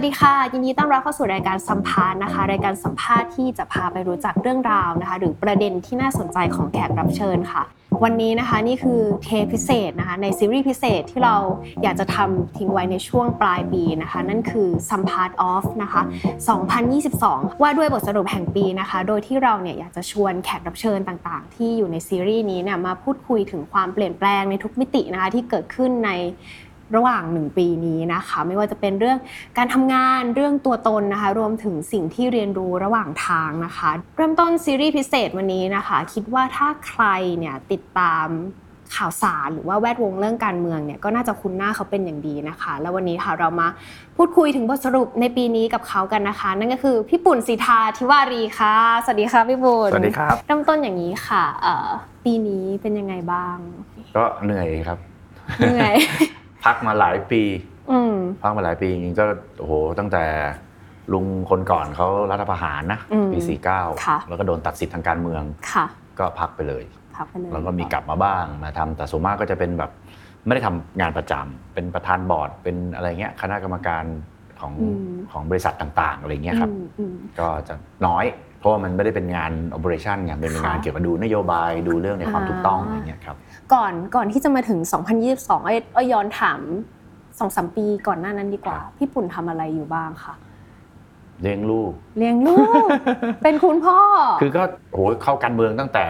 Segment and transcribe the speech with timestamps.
[0.00, 7.62] วัสดีค่ะ ยินดีต้อนรับเข้าสู่รายการสัมภาษณ์นะคะ รายการสัมภาษณ์ที่จะพาไปรู้จักเรื่องราวนะคะ หรือประเด็นที่น่าสนใจของแขกรับเชิญค่ะ
[8.04, 11.36] วันนี้นะคะนี่คือเทพิเศษนะคะในซีรีส์พิเศษที่เรา
[11.82, 16.02] อยากจะทำทิ้งไว้ในช่วงปลายปีนะคะ นั่นคือสัมภาษณ์ออฟนะคะ
[16.82, 26.10] 2022 ว่าด้วยบทสรุปแห่งปีนะคะ โดยที่เราเนี่ยอยากจะชวนแขกรับเชิญต่างๆ ที่อยู่ในซีรีส์นี้เนี่ยมาพูดคุยถึงความเปลี่ยนแปลงในทุกมิตินะคะที่เกิดขึ้นใน
[26.96, 29.18] ระหว่างหนึ่งปีนี้นะคะ ไม่ว่าจะเป็นเรื่อง
[29.58, 37.04] การทำงานเรื่องตัวตนนะคะ รวมถึงสิ่งที่เรียนรู้ระหว่างทางนะคะ เริ่มต้นซีรีส์พิเศษวันนี้นะคะ คิดว่าถ้าใคร
[37.38, 38.28] เนี่ยติดตาม
[38.96, 43.68] ข่าวสารหรือว่าแวดวงเรื่องการเมืองเนี่ยก็น่าจะคุ้นหน้าเขาเป็นอย่างดีนะคะ แล้ววันนี้ค่ะเรามา
[44.16, 51.88] พูดคุยถึงบทสรุปในปีนี้กับเขากันนะคะ นั่นก็คือพี่ปุ่นสีทาทิวารีค่ะ สวัสดีค่ะพี่ปุ่นสวัสดีครับเริ่มต้นอย่างนี้ค่ะเอ่อ
[52.24, 53.56] ปีนี้เป็นยังไงบ้าง
[54.16, 54.98] ก็เหนื่อยครับ
[55.58, 55.94] เหนื่อย
[56.68, 57.42] พักมาหลายปี
[57.90, 59.24] อืมพักมาหลายปีจริงๆก็
[59.58, 60.24] โอ้โหตั้งแต่
[61.12, 63.38] ลุงคนก่อนเขารัฐประหารนะอืมปี
[63.68, 65.86] ค่ะ 49 แล้วก็โดนตัดสิทธิ์ทางการเมืองค่ะ
[66.18, 66.84] ก็พักไปเลย
[67.16, 69.90] พักไปเลยแล้วก็มีกลับมาบ้างมาทำแต่ส่วนมากก็จะเป็นแบบ
[70.46, 74.04] ไม่ได้ทำงานประจำเป็นประธานบอร์ดเป็นอะไรเงี้ยคณะกรรมการ
[74.60, 77.74] ของอืมของบริษัทต่างๆอะไรเงี้ยครับ อืมอืมก็จะ
[78.06, 78.24] น้อย
[78.58, 83.36] เพราะว่ามันไม่ได้เป็นงาน operation ไงเป็นค่ะงานเกี่ยวกับดูนโยบายดูเรื่องในความอ่าถูกต้องอะไรเงี้ยครับ
[83.74, 84.78] ก่อนก่อนที่จะมาถึง
[85.22, 86.60] 2022เอ้ยเอ้ยย้อนถาม
[87.38, 90.34] สองสามปีก่อนหน้านั้นดีกว่าครับพี่ปุ่นทำอะไรอยู่บ้างคะ
[91.42, 92.88] เลี้ยงลูกเลี้ยงลูก
[93.42, 93.98] เป็นคุณพ่อ
[94.40, 96.06] คือก็โหเข้าการเมืองตั้งแต่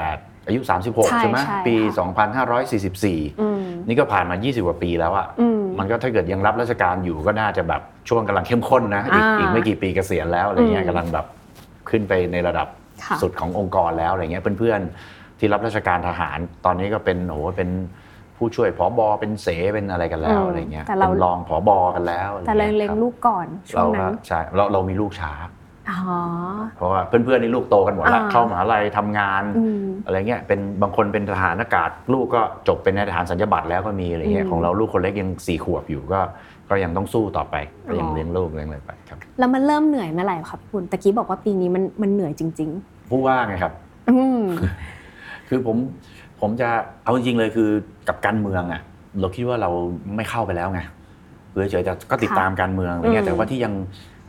[0.47, 2.59] อายุใช่36 ใช่ไหมใช่ปีค่ะ
[2.99, 11.27] 2544อืมนี่ก็ผ่านมา 20 กว่าปีแล้วอะอืมมันก็ถ้าเกิดยังรับราชการอยู่ก็น่าจะแบบช่วงกำลังเข้มข้นนะ อีกอ่าอีกไม่กี่ปีเกษียณแล้วอะไรเงี้อืยมกำลังแบบ
[11.91, 12.69] ขึ้นไปในระดับ
[13.05, 17.71] ค่ะสุดขององค์กรแล้วอะไรเงี้ยเพื่อนๆ ที่รับราชการทหารตอนนี้ก็เป็นโอ้โหเป็น
[18.37, 25.33] ผู้ช่วยผอบอเป็นเสเป็นอะไรกันแล้วอืมอะไรเงี้ยแต่เราเป็นรองผอบอกันแล้วอะไรแต่เรางี้ยเลี้ยงครับลูกก่อนช่วเรางก็นั้นใช่เราเรามีลูกช้า
[25.91, 26.01] อ๋อ
[26.77, 36.21] เพราะว่าเพื่อนๆนี่ลูกโตกันหมดละอ่าเข้ามหาลัยทำงานอืมอะไรเงี้ยเป็นบางคนเป็นทหารอากาศ ลูกก็จบเป็นนายทหารสัญญาบัตรแล้วก็มีอะไรเงี้อืยมของเราลูกคนเล็กยังสี่ขวบอยู่ก็
[36.71, 37.57] ก็ยังต้องสู้ต่อไป
[37.89, 42.71] ก็ยังอ๋อเลี้ยงลูกเลี้ยงอะไรไปครับแล้วมันเริ่มเหนื่อยเมื่อไหร่คะพี่ปุ่นตะกี้บอกว่าปีนี้มันมันเหนื่อยจริง
[43.11, 44.43] ผู้ว่าไงครับๆอืม
[45.49, 45.77] คือผม
[46.41, 46.69] ผมจะ
[47.03, 47.69] เอาจริงๆเลยคือ
[48.09, 48.81] กับการเมืองอะ
[49.21, 49.71] เราคิดว่าเรา
[50.17, 50.81] ไม่เข้าไปแล้วไง
[51.53, 53.75] คือเฉยๆจะก็ติดตามการเมืองอะไรเงี้อืยมแต่ว่าที่ยัง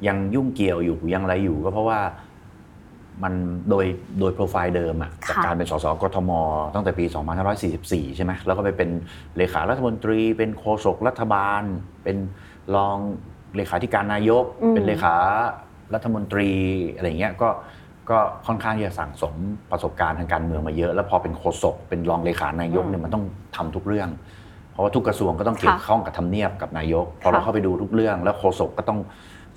[0.08, 2.00] ยังยุ่งเกี่ยวอยู่ยังอะไรอยู่ก็เพราะว่า
[3.24, 3.34] มัน
[3.70, 3.86] โดย
[4.20, 6.32] โดยโปรไฟล์เดิมอะจากการเป็นสสกทม
[6.74, 7.06] ตั้งแต่ปี
[7.62, 8.90] 2544 ใช่ไหมแล้วก็ไปเป็น
[9.38, 11.62] เลขารัฐมนตรี เป็นโฆษกรัฐบาล
[12.04, 12.18] เป็น
[12.76, 12.98] รอง
[13.56, 15.16] เลขาธิการนายกอืมเป็นเลขา
[15.94, 16.50] รัฐมนตรี
[16.96, 17.50] อะไรเงี้ยก็
[18.10, 19.36] ก็ค่อนข้างที่จะสั่งสม
[19.72, 23.24] ประสบการณ์ทางการเมืองมาเยอะ แล้วพอเป็นโฆษกเป็นรองเลขานายกเนี่ยมันต้อง
[23.56, 24.10] ทำทุกเรื่อง
[24.72, 29.00] เพราะว่าทุกกระทรวงก็ต้องเกี่ยวข้องกับทำเนียบกับนายก พอเราค่ะเข้าไปดูทุกเรื่อง แล้วโฆษกก็ต้อง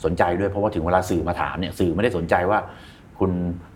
[0.05, 2.59] สนใจด้วยเพราะว่าถึงเวลาสื่อมาถามเนี่ยสื่อไม่ได้สนใจว่า
[3.23, 3.33] คุณ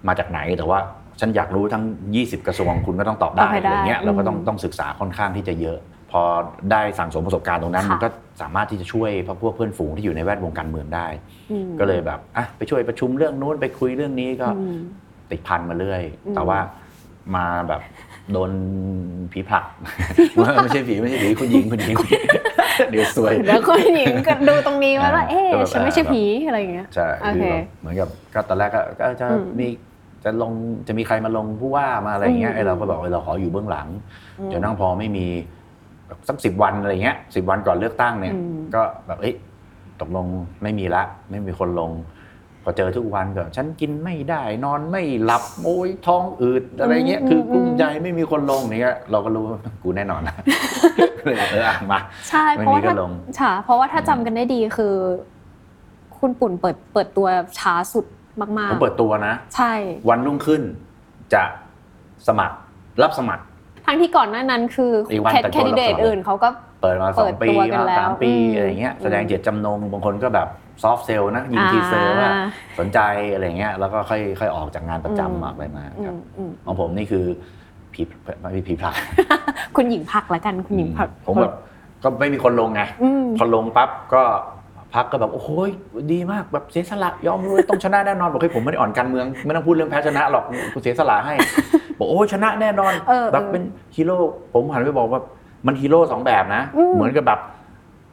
[0.08, 0.78] มาจากไหนแต่ว่า
[1.20, 1.84] ฉันอยากรู้ทั้ง
[2.14, 5.78] 20 กระทรวงคุณก็ต้องตอบได้ตอบให้อะไรได้เงี้ยเราก็ต้องอืมต้องศึกษาค่อนข้างที่จะเยอะ
[6.12, 6.22] พอ
[6.70, 8.08] ได้สั่งสมประสบการณ์ตรงนั้นค่ะมันก็
[8.42, 9.10] สามารถที่จะช่วย
[9.42, 11.06] พวกเพื่อนฝูงที่อยู่ในแวดวงการเมืองได้
[11.50, 14.78] อืมก็เลยแบบอะไปช่วยประชุมเรื่องนู้นไปคุยเรื่องนี้ก็อืม
[15.30, 16.58] ติดพันมาเรื่อยอืมแต่ว่า
[17.36, 17.80] มาแบบ
[18.32, 18.50] โดน
[19.32, 19.64] ผีผลัก
[20.62, 21.96] ไม่ใช่ผีไม่ใช่ผีคุณหญิงคุณหญิง
[22.90, 29.66] เดี๋ยวซวยแล้วคนหญิงก็ดูตรงนี้ว่าอ่าเอ๊ะก็แบบฉันไม่ใช่แบบผีอะไรอย่างเงี้ยใช่โอคือเคแบบเหมือนกับก็ตอนแรกก็ก็จะอืมมี
[30.24, 30.52] จะลง
[30.88, 33.88] จะมีใครมาลงผู้ว่ามาอะไรอย่างเงี้ยอืมไอ้เราก็บอกว่าเราขออยู่เบื้องหลัง
[34.40, 35.26] อืมจนนั่งพอไม่มี
[36.06, 39.34] แบบสักสิบวันอะไรเงี้ยสิบวันก่อนเลือกตั้งเนี่ยอืมก็แบบเอ้ย
[40.00, 40.26] ตกลง
[40.62, 41.90] ไม่มีละ ไม่มีคนลง
[42.68, 50.34] พอเจอทุกวันก็ฉันกินไม่ได้นอนไม่หลับโอยท้องอืดอะไรเงี้ยคือกลุ้มใจไม่มีคนลงอย่างเงี้ยเราก็รู้ว่ากูแน่นอนนะ
[51.24, 54.94] เลยเอออะมาใช่ไม่เพราะมีว่าก็ถ้าลงใช่เพราะว่าถ้าจำกันได้ดีคือ
[56.18, 57.26] คุณปุ่นเปิดเปิดตัว
[57.58, 58.06] ช้าสุด
[58.40, 59.72] มากผมเปิดตัวนะๆใช่
[60.08, 60.62] วันรุ่งขึ้น
[61.34, 61.42] จะ
[62.28, 62.56] สมัคร
[63.02, 63.44] รับสมัคร
[63.86, 66.48] ทั้งที่ก่อนหน้านั้นคืออีกวันแคแต่แคนดิเดตคนละอื่นเขาก็
[66.82, 70.48] เปิดมาสเปิอดงปีตัวกันมาแล้วสามปีอืมอะไรเงี้ยอืมแสดงเจตจำนงบางคนก็แบบ
[70.82, 72.98] ซอฟต์เซลล์นะยิงทีเซอร์ว่าอ่าสนใจ
[73.32, 77.24] อะไรเงี้ยแล้วก็ค่อยค่อยออกจากงานประอืมจำออกไปมาอืครับมอืมของผมนี่คือ
[77.92, 78.02] ผี
[78.40, 78.94] ไม่ผีผลัก
[79.76, 81.54] คุณหญิงพักละกันคุณหญิงพักผมแบบ
[82.02, 84.22] ก็ไม่มีคนลงไงอืมพอลงปั๊บก็
[84.94, 85.48] พักก็แบบโอ้โห
[86.12, 91.34] ดีมากแบบเสียสละยอมเลยต้องชนะแน่นอนบอกให้ยผมไม่ได้อ่อนการเมืองไม่ต้องพูดเรื่องแพ้ชนะหรอกกูเสียสละให้
[91.98, 93.62] บอกโอ้ยชนะแน่นอนเออแบบเป็น
[93.96, 94.16] ฮีโร่
[94.52, 95.20] ผมหันไปบอกว่า
[95.66, 97.40] มันฮีโร่สองแบบนะอืมเหมือนกับแบบ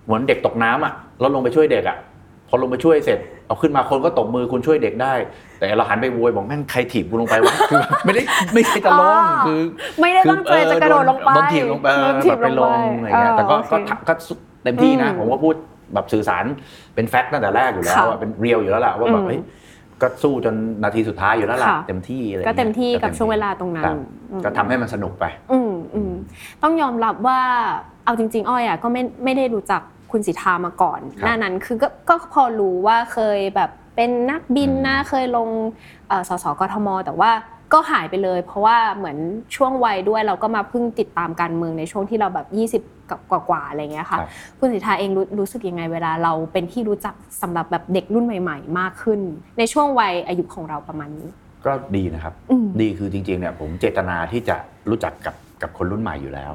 [0.05, 2.12] เหมือนเด็กตกน้ำอะเราลงไปช่วยเด็กอะพ
[2.53, 5.13] อลงมาช่วยเสร็จเอาขึ้นมาคนก็ตบมือคุณช่วยเด็กได้
[5.57, 8.21] แต่เราหันไปโวยบอกแม่งใครถีบกูลงไปวะคือไม่ได้
[8.53, 9.61] ไม่ใช่จะลงคือ
[10.01, 14.13] ไม่ได้ตั้งใจจะกระโดดลงไปโดนถีบลงไปโดนถีบไปลงลงอะไรไปเงี้ยแต่ก็เออก็โอเคก็
[14.63, 15.55] เต็มที่นะอืมผมว่าพูด
[15.93, 16.45] แบบสื่อสาร
[16.95, 19.41] เป็น fact ตั้งแต่แรกอยู่แล้วค่ะอะเป็น real อยู่แล้วล่ะว่าแบบอืบมเฮ้ย
[20.01, 23.95] ก็สู้จนนาทีสุดท้ายอยู่แล้วล่ะค่ะเต็มที่อะไรก็เต็มที่งี้ยกับช่วงเวลาตรงนั้คนรับ
[24.31, 26.11] อืมก็ทำให้มันสนุกไป อืมอืม
[26.63, 27.39] ต้องยอมรับว่า
[28.05, 29.81] เอาจริง ๆ อ้อยอะก็ไม่ไม่ได้รู้จัก
[30.13, 35.49] คุณสิทธามาก่อนครับหน้านั้นคือก็ก็พอรู้ว่าเคยแบบเป็นนักบินนะอืมเคยลง
[36.07, 37.31] เอ่อสสกทม แต่ว่า
[37.73, 39.17] ก็หายไปเลย เพราะว่าเหมือน
[39.55, 42.39] ช่วงวัยด้วยเราก็มาเพิ่งติดตามการเมืองในช่วงที่เราแบ
[42.77, 44.29] บ 20กับกว่าๆอะไรเงี้ยค่ะครับ
[44.59, 49.19] คุณสิทธาเองรู้รู้สึกยังไงเวลาเราเป็นที่รู้จักสำหรับแบบเด็กรุ่นใหม่ ๆ มากขึ้น
[49.57, 51.27] ในช่วงวัยอายุของเราประมาณนี้
[51.65, 54.55] ก็ดีนะครับอืมดีคือจริงๆเนี่ยผมเจตนาที่จะ
[54.89, 56.53] รู้จักกับกับคนรุ่นใหม่อยู่แล้ว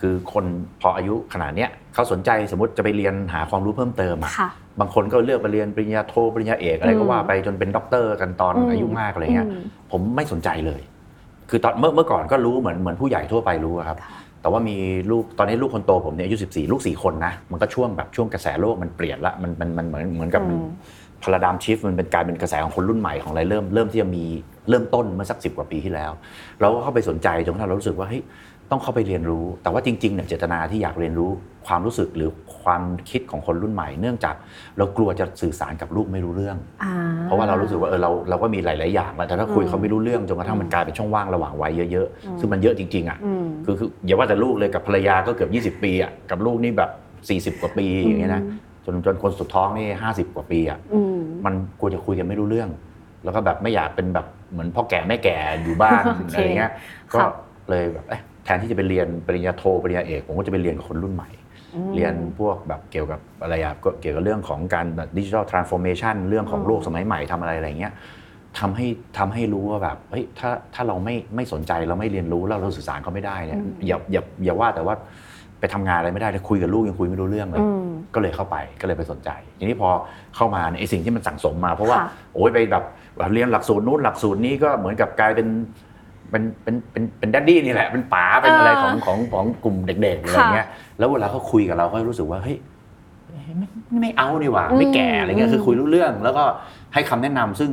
[0.00, 0.44] คือคน
[0.80, 4.48] พออายุขนาดเนี้ยเขาสนใจสมมติจะไปเรียนหาความรู้เพิ่มเติมอะค่ะ
[4.80, 9.62] บางคนก็เลือกไปเรียนปริญญาโทปริญญาเอกอะไรก็ว่าไปจนเป็นด็อกเตอร์กันตอนอืมอายุมากอะไรเงี้ยอืม
[9.92, 10.80] ผมไม่สนใจเลย
[11.50, 14.76] คือตอนเมื่อเมื่อก่อนก็รู้เหมือนเหมือนผู้ใหญ่ทั่วไปรู้อะครับค่ะแต่ว่ามี
[15.10, 20.64] ลูกตอนนี้ลูกคนโตผมเนี่ยอายุ14 ลูก 4 คนนะ มันก็ช่วงแบบช่วงกระแสโลกมันเปลี่ยนละมันมันมันเหมือนเหมือนกับอืม
[21.22, 24.24] พาราดามชิฟมันเป็นกลายเป็นกระแสของคนรุ่นใหม่ของอะไรเริ่มเริ่มที่จะมี
[24.68, 26.10] เริ่มต้นเมื่อสักสิกว่าปีที่แล้ว
[26.60, 28.22] เราก็เข้าไปสนใจจนกระทั่งเรารู้สึกว่าเฮ้ย
[28.70, 31.30] ต้องเข้าไปเรียนรู้ แต่ว่าจริงๆเนี่ยเจตนาที่อยากเรียนรู้
[31.66, 32.30] ความรู้สึกหรือ
[32.62, 34.34] ความคิดของคนรุ่นใหม่ เนื่องจาก
[34.78, 36.90] เรากลัวจะสื่อสารกับลูกไม่รู้เรื่องอ่
[37.24, 46.90] เพราะว่าเรารู้สึกว่าเออเราเราก็มีหลาย ๆ อย่างแล้วแต่ถ้าคุยอืมเขาไม่รู้เรื่องจนกระทั่งมันกลายเป็นช่องว่างระหว่างวัยเยอะอืมๆซึ่งมันเยอะจริงๆอะอืมคือคืออย่าว่าแต่ลูกเลยกับภรรยาก็เกือบ20 ปีอะกับลูกนี่แบบ
[47.54, 48.42] 40 กว่าปีอย่างเงี้ยนะ
[48.84, 49.86] จนจนคนสุดท้องนี่
[50.16, 52.70] 50 กว่าปีอะอืมมันกลัวจะคุยกันไม่รู้เรื่อง
[53.24, 56.72] แล้วก็แบบไม่อยากเป็นแบบเหมือนพ่อแก่แม่แก่อยู่บ้านโอเคอะไรเงี้ย
[57.12, 57.32] ก็ครับ
[57.70, 61.28] เลยแบบเอ๊ะ แทนที่จะไปเรียนปริญญาโทปริญญาเอกผมก็จะไปเรียนกับคนรุ่นใหม่
[61.74, 67.92] อืมเรียนพวกแบบเกี่ยวกับอะไรอะก็เกี่ยวกับเรื่องของการ digital transformation เรื่องของอืมโลกสมัยใหม่ทำอะไรอะไรเงี้ย
[68.58, 68.86] ทำให้
[69.18, 74.94] ทำให้รู้ว่าแบบเฮ้ยถ้าถ้าเราไม่ไม่สนใจเราไม่เรียนรู้แล้วเราสื่อสารเขาไม่ได้เนี่ยอย่าอย่าอย่าว่าแต่ว่า
[75.60, 79.88] ไปทำงานอะไรไม่ได้เลยคุยกับลูกยังคุยไม่รู้เรื่องเลยอืมก็เลยเข้าไปก็เลยไปสนใจ ทีนี้พอ
[80.36, 82.84] เข้ามาเนี่ยไอ้สิ่งที่มันสั่งสมมา เพราะว่าค่ะโอ้ยไปแบบ
[83.32, 85.46] เรียนหลักสูตรนู้นหลักสูตรนี้ก็เหมือนกับกลายเป็น
[86.30, 90.66] เป็นเป็นเป็นเป็นดัดดี้นี่แหละเป็นป๋าเป็นอะไรของของของกลุ่มเด็กๆอะไรเงี้ย
[90.98, 92.56] แล้วเวลาเขาคุยกับเราเขารู้สึกว่าเฮ้ย
[93.32, 93.66] ไม่ไม่
[94.00, 96.44] ไม่เอานี่หว่าไม่แก่อะไรเงี้ยคือคุยรู้เรื่อง แล้วก็
[96.94, 97.70] ให้คำแนะนำซึ่ง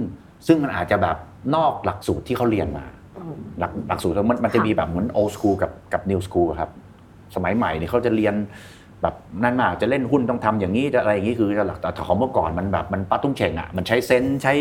[0.47, 1.17] ซึ่งมันอาจจะแบบ
[1.55, 2.85] นอกหลักสูตรที่เขาเรียนมา
[3.17, 6.69] อืมหลักหลักสูตรมันมันจะมีแบบเหมือน old school กับกับ new school อะครับ
[7.35, 8.35] สมัยใหม่เนี่ยเขาจะเรียน
[9.01, 14.53] แบบนั่นมากจะเล่นหุ้นต้องทำอย่างนี้จะอะไรอย่างนี้คือจะหลักแต่ของเมื่อก่อนมันแบบมันปัดตุ้งเฉ่งอะมันใช้เซนส์ใช้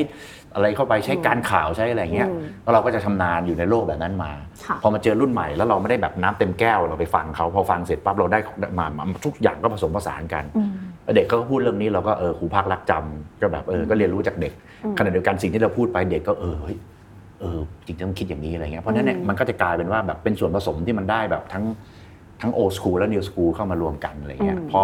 [0.54, 4.32] อะไรเข้าไปใช้การข่าวใช้อะไรอย่างเงี้ยอืมแล้วเราก็จะชำนาญอยู่ในโลกแบบนั้นมา
[4.66, 8.38] ค่ะพอมาเจอรุ่นใหม่แล้วเราไม่ได้แบบน้ำเต็มแก้วเราไปฟังเขาพอฟังเสร็จปั๊บเราได้
[8.78, 10.70] มามาทุกอย่างก็ผสมผสานกันอืม
[11.04, 14.52] แล้วเด็กก็พูดเรื่องนี้เราก็เออครูภาครักจำก็แบบเออก็เรียนรู้จากเด็ก
[14.84, 16.76] อืมขณะเดียวกันสิ่งที่เราพูดไปเด็กก็เออเฮ้ย
[17.40, 21.64] เออจริงๆต้องคิดอย่างนี้อะไรเงี้ยเพราะฉะนั้นเนี่ยอืมมันก็จะกลายเป็นว่าแบบเป็นส่วนผสมที่มันได้แบบทั้ง
[22.40, 24.82] ทั้งโอ s ส o ู l และนิวส o ู l เข้ามารวมกันอะไรเงี้ยอืมพอ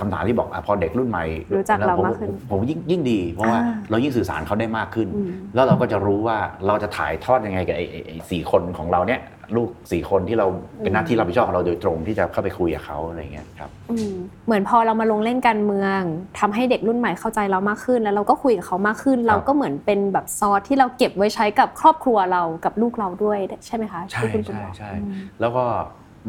[0.00, 1.24] คำถามที่บอกอะพอเด็กรุ่นใหม่
[1.56, 6.36] รู้จักเราผมมากขึ้นผมผมยิ่งยิ่งดี เพราะว่าอ่าเรายิ่งสื่อสารเขาได้มากขึ้นอืมแล้วเราก็จะรู้ว่า
[6.66, 9.20] เราจะถ่ายทอดยังไงกับไอ้ไอ้ไอ้สี่คนของเราเนี่ย
[9.56, 10.46] ลูกสี่คนที่เรา
[10.78, 14.12] เป็นหน้าที่รับผิดชอบของเราโดยตรงที่จะเข้าไปคุยกับเขาอะไรเงี้ยครับอืม
[14.46, 16.00] เหมือนพอเรามาลงเล่นการเมือง
[16.38, 25.64] ทำให้เด็กรุ่นใหม่เข้าใจเรามากขึ้น แล้วเราก็คุยกับเขามากขึ้น เราก็เหมือนเป็นแบบซอสที่เราเก็บไว้ใช้กับครอบครัวเรากับลูกเราด้วยใช่ไหมคะใช่ที่คุณคุณใช่บอกใช่อืมแล้วก็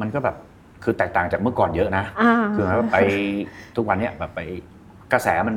[0.02, 0.36] มันก็แบบ
[0.84, 2.98] คือแตกต่างจากเมื่อก่อนเยอะนะอ่าคือหมายว่าไป
[3.76, 4.40] ทุกวันเนี้ยแบบไป
[5.14, 5.56] กระแสมัน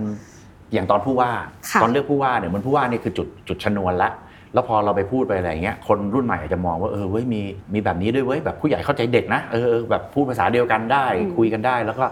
[0.73, 1.31] อย่างตอนผู้ว่า
[1.71, 4.11] ค่ะตอนเลือกผู้ว่าเนี่ยมันผู้ว่านี่คือจุดจุดชนวนละ
[4.55, 7.41] แล้วพอเราไปพูดไปอะไรอย่างเงี้ยคนรุ่นใหม่อาจจะมองว่าเออเว้ยมี
[7.75, 12.05] มีแบบนี้ด้วยเว้ยแบบผู้ใหญ่เข้าใจเด็กนะเออเออแบบพูดภาษาเดียวกันได้อืมคุยกันได้แล้วก็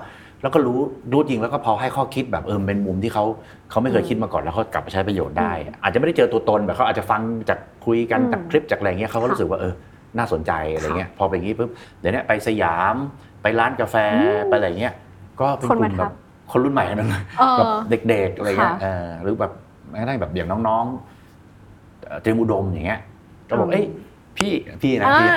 [0.43, 0.79] แล้วก็รู้
[1.13, 3.25] รู้จริงแล้วก็พอให้ข้อคิดแบบเออเป็นมุมที่เขา
[3.71, 5.53] เขาไม่เคยคิดมาก่อนแล้วเขากลับไปใช้ประโยชน์ได้
[5.83, 9.75] อาจจะไม่ได้เจอตัวตนแบบเขาอาจจะฟังจากคุยกันอืมจากคลิปจากอะไรเงี้ยเขาก็รู้สึกว่าเออ
[10.19, 12.95] น่าสนใจอะไรเงี้ยพอไปอย่างงี้ปุ๊บเดี๋ยวเนี้ยไปสยาม
[13.43, 14.95] ไปร้านกาแฟอืมไปอะไรเงี้ย
[15.41, 16.15] ก็เป็นคนกมาลุ่มแบทับก
[16.53, 17.67] คนรุ่นใหม่ทั้งนั้นเลยเออแบบ
[18.09, 19.53] เด็กๆอะไรเงี้ยค่ะเออหรือแบบ
[19.91, 23.01] แม้กระทั่งแบบอย่างน้องๆเอ่อเตรียมอุดมอย่างเงี้ย
[23.49, 23.85] ก็บอกอืมเอ้ย
[24.39, 24.53] พี่
[24.83, 25.29] พี่นะอ่าพี่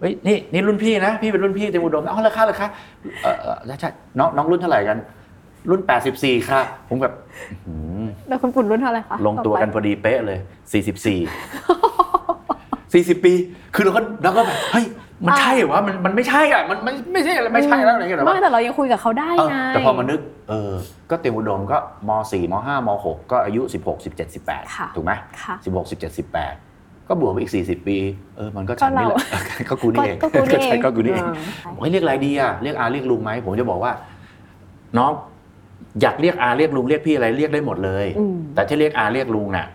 [0.00, 2.68] เฮ้ยนี่นี่รุ่นพี่นะ พี่เป็นรุ่นพี่เตรียมอุดมอ๋อเหรอคะเหรอคะ
[3.22, 4.98] เออเออแล้วใช่น้องน้องรุ่นเท่าไหร่กัน
[5.70, 5.80] รุ่น
[6.14, 7.12] 84 ค่ะ ผมแบบ
[7.50, 10.38] อื้อหือแล้วคุณปุ่นรุ่นเท่าไหร่คะลงตัวกันพต่ออดีเป๊ะเลย
[11.04, 12.05] 44
[12.94, 13.32] 40 ปี
[13.74, 14.86] คือเราก็เราก็แบบเฮ้ย
[15.26, 20.72] มันใช่เหรอวะมันมันไม่ใช่อะมันมันไม่ใช่อะไรไปไม่ใช่แล้วอะไรเงี้ยหรอไม่วะแต่เรายังคุยกับเขาได้เออไงแต่พอมานึกเออ
[21.10, 21.78] ก็เตรียมอุดมก็
[22.08, 25.12] ม .4 ม .5 ม .6 ก็อายุ 16 17ค่ะ18 ถูกไหม
[25.42, 27.98] ค่ะ 16 17 18 ก็บวกไปอีก 40 ปี
[28.36, 29.18] เออมันก็ฉันนี่แหละ
[29.68, 33.92] ก็กูนี่เองก็กูนี่เองใช่ก็กูนี่เองอ่าบอกให้เรียกอะไรดีอะเรียกอาเรียกลุงไหมผมจะบอกว่า
[34.98, 35.12] น้อง
[36.02, 39.66] อยากเรียกอาเรียกลุงเรียกพี่อะไรเรียกได้หมดเลย อืม แต่ที่เรียกอาเรียกลุงน่ะ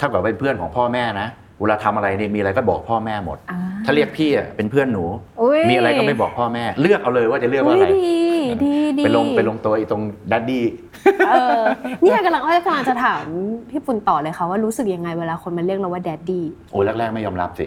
[0.00, 1.28] ถ้าเกิดเป็นเพื่อนของพ่อแม่นะ
[1.60, 5.04] เวลาทำอะไรเนี่ยมีอะไรก็บอกพ่อแม่หมดอ่ถ้าเรียกพี่อะเป็นเพื่อนหนู
[5.42, 8.20] อุ๊ยมีอะไรก็ไม่บอกพ่อแม่ เลือกเอาเลยว่าจะเลือกว่าอะไรยดี
[8.64, 10.02] ดีดีไปลงไปลงตัวไอ้ตรง
[10.32, 10.64] daddy
[11.28, 11.60] เออ
[12.02, 13.24] เนี่ยกำลังอ้อยกำลังจะถาม
[13.70, 17.66] พี่ปุ่นต่อเลยค่ะว่ารู้สึกยังไงเวลาคนมาเรียกเราว่า daddyโอ้ยแรกๆไม่ยอมรับสิ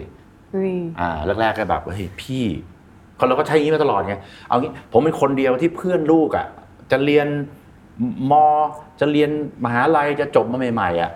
[1.00, 1.08] อ่า
[1.40, 2.44] แรกๆก็แบบเฮ้ยพี่
[3.16, 4.14] เขาเราก็ใช้อย่างนี้มาตลอดไง
[4.48, 6.46] เอางี้ผมเป็นคนเดียวที่เพื่อนลูกอะ
[6.90, 7.26] จะเรียน
[8.30, 8.32] ม
[9.00, 9.30] จะเรียน
[9.64, 11.10] มหาลัยจะจบมาใหม่ๆอะ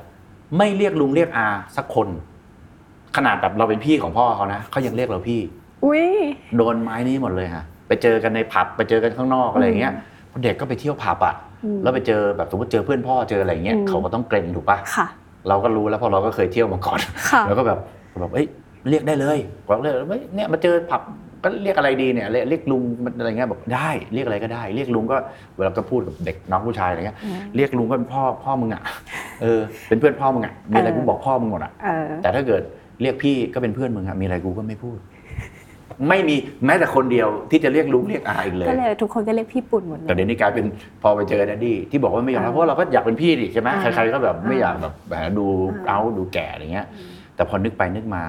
[0.57, 2.09] ไม่เรียกลุงเรียกอาสักคน
[3.17, 5.41] ขนาดแบบเราเป็นพี่ของพ่อเขานะเขายังเรียกเราพี่
[5.85, 6.07] อุ้ย
[6.57, 9.93] โดนไม้นี้หมดเลยฮะไปเจอกันในผับไปเจอกันข้างนอกอะไรอย่างเงี้ย
[10.31, 11.35] พอเด็กก็ไปเที่ยวผับอะ
[11.65, 15.07] อืมแล้วไปเจอแบบสมมติเจอเพื่อนพ่อเจออะไรอย่างเงี้ยอืมเขาก็ต้องเกรงถูกปะค่ะ
[15.49, 16.99] เราก็รู้แล้วเพราะเราก็เคยเที่ยวมาก่อน
[17.31, 17.79] ค่ะแล้วก็แบบ
[18.21, 18.47] แบบเอ้ย
[18.89, 19.39] เรียกได้เลย
[19.69, 21.03] บอกเลยเฮ้ยเนี่ยมาเจอผับ
[21.45, 25.17] ก็เรียกอะไรดีเนี่ยเรียกเรียกลุงมันอะไรเงี้ยบอกได้เรียกอะไรก็ได้ เรียกลุงก็
[25.57, 28.83] เวลาก็พูดกับเด็กน้องผู้ชายอะไรเงี้ยอืมเรียกลุงก็เป็นพ่อพ่อมึงอะ
[29.43, 32.63] เออเป็นเพื่อนพ่อมึงอะมีอะไรเออกูบอกพ่อมึงหมดอะเออแต่ถ้าเกิด
[33.03, 34.99] เรียกพี่ก็เป็นเพื่อนมึงอะมีอะไรกูก็ไม่พูด
[36.09, 36.37] ไม่มี
[36.67, 40.65] แม้แต่คนเดียวที่จะเรียกลุงเรียกอาอีกเลย ก็เลยทุกคนก็เรียกพี่ปุ่นหมดเลแต่ย เดี๋ยวนี้กลายเป็น
[41.03, 45.47] พอไปเจอ daddy ที่บอกว่าไม่ยอมรับอ่าเพราะเราก็อยากเป็นพี่ดิใช่ไหมอ่าใครๆก็แบบไม่อ่าอยากแบบแหมดู
[45.89, 46.87] อ่า เอาดูแก่อะไรเงี้ย
[47.35, 48.23] แต่พอนึกไปนึกมา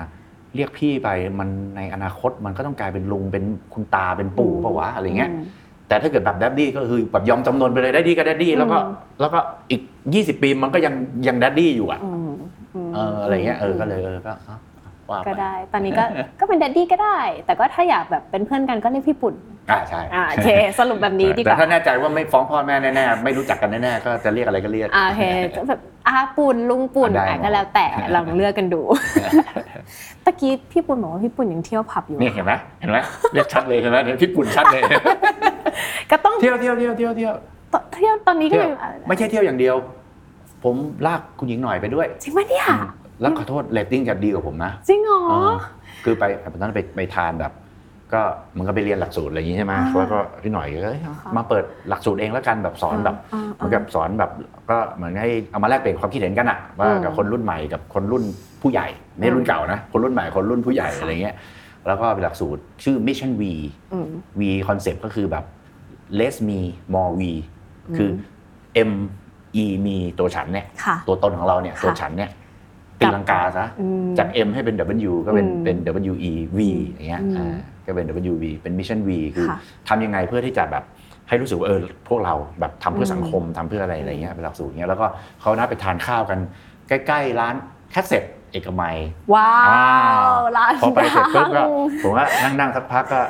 [0.56, 1.10] เรียกพี่ไป
[1.40, 5.44] มันในอนาคตมันก็ต้องกลายเป็นลุงเป็นคุณตาเป็นปู่เปล่าวะอะไรเงี้ย ม
[5.88, 9.40] แต่ถ้าเกิดแบบ daddy ก็คือแบบยอมจำนนไปเลย daddy ก็ daddy แล้วก็อืม แล้วก็
[9.72, 9.82] อีก
[10.14, 10.94] 20 ปีมันก็ยัง
[11.28, 12.19] ยัง daddy อยู่อะ อืมม
[12.96, 14.58] เอออะไรเงี้ยเออก็เลยเออก็เอา
[15.10, 16.04] ว่าไปก็ได้ ตอนนี้ก็
[16.40, 19.36] ก็เป็น daddy ก็ได้ แต่ก็ถ้าอยากแบบเป็นเพื่อนกันก็เรียกพี่ปุ่น
[19.72, 20.50] อ่าใช่อ่าโอเค
[20.80, 25.24] สรุปแบบนี้ดีกแต่ว่าถ้าแน่ใจว่าไม่ฟ้องพ่อแม่แน่ๆไม่รู้จักกันแน่ๆก็จะเรียกอะไรก็เรียกอ่าโอเค
[25.70, 27.86] แบบอาปุ่นลุงปุ่นได้อะหมดก็แล้วแต่
[28.16, 28.82] ลองเลือกกันดู
[30.26, 32.98] ตะกี้พี่ปุ่นบอกว่าพี่ปุ่นยังเที่ยวผับอยู่นี่เห็นไหมเห็นไหม
[33.34, 34.82] เรียกชัดเลยเห็นไหมเนี่ยพี่ปุ่นชัดเลย
[36.12, 37.34] ก็ต้องเที่ยวเที่ยวเที่ยวเที่ยวเที่ยว
[37.94, 39.76] เที่ยวตอนนี้ก็เที่ยวยังไม่ใช่เที่ยวอย่างเดียว
[40.63, 40.75] ผม
[41.06, 42.66] ลากคุณหญิงหน่อยไปด้วย จริงปะเนี่ย
[43.22, 45.56] แล้วขอโทษเรตติ้งจะดีกว่าผมนะ จริงเหรอเออ
[46.04, 47.54] คือไปตอนนั้นไปไปทานแบบ
[48.13, 48.22] ก็
[48.58, 51.01] มันก็ไปเรียนหลักสูตรอะไรอย่างนี้ใช่ไหมอ่าแล้วก็พี่หน่อยก็เอ้ย
[51.38, 54.32] มาเปิดหลักสูตรเองแล้วกันแบบสอนแบบอ่าเหมือนกับสอนแบบ
[54.70, 58.24] ก็เหมือนให้เอามาแลกเปลี่ยนความคิดเห็นกันอะว่าอืมกับคนรุ่นใหม่กับคนรุ่น
[58.62, 58.88] ผู้ใหญ่
[59.18, 61.36] ไม่รุ่นเก่านะคนรุ่นใหม่คนรุ่นผู้ใหญ่อะไรเงี้ย
[61.88, 63.44] แล้วก็เป็นหลักสูตรชื่อ Mission V
[63.94, 64.08] อืม
[64.39, 65.44] V concept ก็คือแบบ
[66.20, 66.60] less me
[66.94, 67.32] more we
[67.98, 68.10] คือ
[68.89, 68.92] M
[69.63, 72.29] E มีตัวฉันเนี่ยค่ะตัวตนของเราเนี่ยค่ะตัวฉันเนี่ย
[73.00, 74.75] ตีลังกาซะอืมจาก M ให้เป็น
[75.10, 75.77] W ก็เป็นอืมเป็น
[76.12, 80.84] W E V อย่างเงี้ยอืมอ่าก็เป็น W V เป็น Mission V คือค่ะทำยังไงเพื่อที่จะแบบ
[81.27, 85.06] ให้รู้สึกว่าเออพวกเราแบบทำเพื่ออมสังคมทำเพื่ออะไรอะไรเงี้ยเป็นหลักสูตรเงี้ยแล้วก็
[85.41, 86.39] เขานัดไปทานข้าวกัน
[86.89, 87.56] ใกล้ๆร้าน
[87.91, 88.98] แคสเซ็ตเอกมัย
[89.34, 89.88] ว้าอ่า
[90.38, 91.70] วร้านพอไปเสร็จปุ๊บก็ดัง
[92.03, 93.22] ผมว่านั่งๆสักพักก็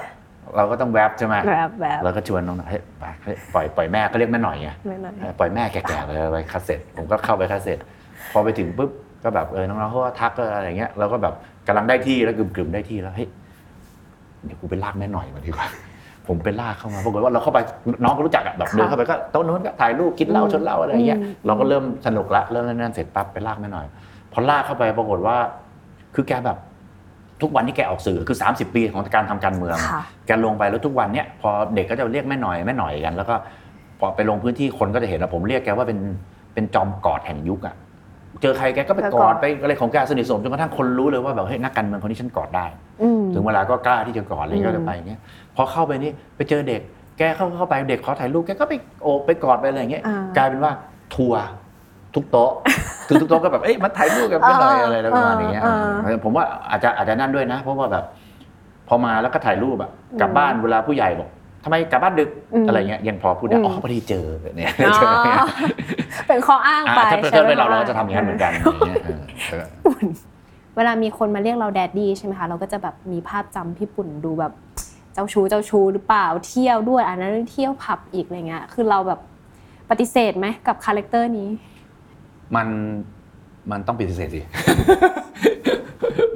[0.55, 7.77] เราก็ต้องแวบใช่ไหมแบบแบบแล้วก็ชวนน้องหน่อยเฮ้ยไปเฮ้ยปล่อยปล่อยแม่ก็เรียกแม่หน่อยไงไม่หน่อยเออปล่อยแม่แก่ๆเลยไปคาสเซ็ตผมก็เข้าไปคาสเซ็ต
[8.31, 8.91] พอไปถึงปุ๊บ
[9.23, 11.33] ก็แบบเออน้องๆเขาก็ทักก็อะไรเงี้ยเราก็แบบ
[11.67, 13.27] กำลังได้ที่แล้วกลุ่มๆได้ที่แล้วเฮ้ย
[14.45, 15.67] เดี๋ยวกูไปลากแม่หน่อยมาดีกว่า
[16.27, 17.59] ผมไปลากเข้ามาปรากฏว่าเราเข้าไป
[18.03, 23.85] น้องก็รู้จักอะแบบค่ะเดินเข้าไปก็โต๊ะนู้นก็ถ่ายรูปกินเหล้าอืมชนเหล้าอะไรเงี้ยอืมเราก็เริ่มสนุกละเริ่มนั่นๆเสร็จปั๊บไปลากแม่หน่อย
[24.33, 25.37] พอลากเข้าไปปรากฏว่า
[26.15, 26.57] คือแกแบบ
[27.41, 33.36] ทุกวันที่แกออกสื่อคือ 30 ปีของการทำการเมืองค่ะแกลงไปแล้วทุกวันเนี้ยพอเด็กก็จะเรียกแม่หน่อยแม่หน่อยกัน แล้วก็
[34.00, 36.00] พอไปลงพื้นที่คนก็จะเห็นว่าผมเรียกแกว่าเป็น
[36.53, 37.75] เป็นจอมกอดแห่งยุคอะ
[38.41, 42.65] เจอใครแกก็ไปกอดไปอะไรของแกสนิทสนมจนกระทั่งคนรู้เลยว่าแบบเฮ้ยนักการเมืองคนนี้ฉันกอดได้
[43.01, 45.19] อืมถึงเวลาก็กล้าที่จะกอดอะไรอืมก็จะไปอย่างเงี้ย
[45.55, 46.81] พอเข้าไปนี่ไปเจอเด็ก
[47.17, 50.72] แกเข้าเข้าไปเด็กขอถ่ายรูปแกก็ไปโอบไปกอดไปอะไรอย่างเงี้ยอ่ากลายเป็นว่า
[51.15, 51.41] ทัวร์
[52.15, 52.51] ทุกโต๊ะ
[53.07, 58.03] คือทุกโต๊ะก็แบบเอ้ยมาถ่ายรูปกันไปหน่อยอ่าอะไรประมาณนี้อ่าเออผมว่าอาจจะอาจจะนั่นด้วยนะ เพราะว่าแบบ
[58.87, 59.89] พอมาแล้วก็ถ่ายรูปอะ
[60.19, 61.29] กลับอืมบ้านเวลาผู้ใหญ่บอก
[61.63, 64.25] ทำไมกลับบ้านดึกอืมอะไรเงี้ยยังพอพูดได้อืมอ๋อพอดีเจอ
[64.55, 65.37] เนี่ยอ๋อเจอเนี่ย
[66.27, 70.05] เป็นข้ออ้างอ่าไปถ้าเป็นใช่ไหมถ้าเป็นเราเราก็จะทำอย่างนั้นเหมือนกันอย่างเงี้ยเออเออปุ่น
[70.75, 74.53] เวลามีคนมาเรียกเราแดดดี้ใช่ไหมคะเราก็จะแบบมีภาพจำพี่ปุ่นดูแบบ
[75.13, 79.19] เจ้าชู้เจ้าชู้หรือเปล่าเที่ยวด้วยอันนั้นเที่ยวผับอีกอะไรเงี้ยคือเราแบบ
[79.89, 81.47] ปฏิเสธไหมกับ character นี้
[82.55, 82.67] มัน
[83.71, 84.41] มันต้องปฏิเสธสิ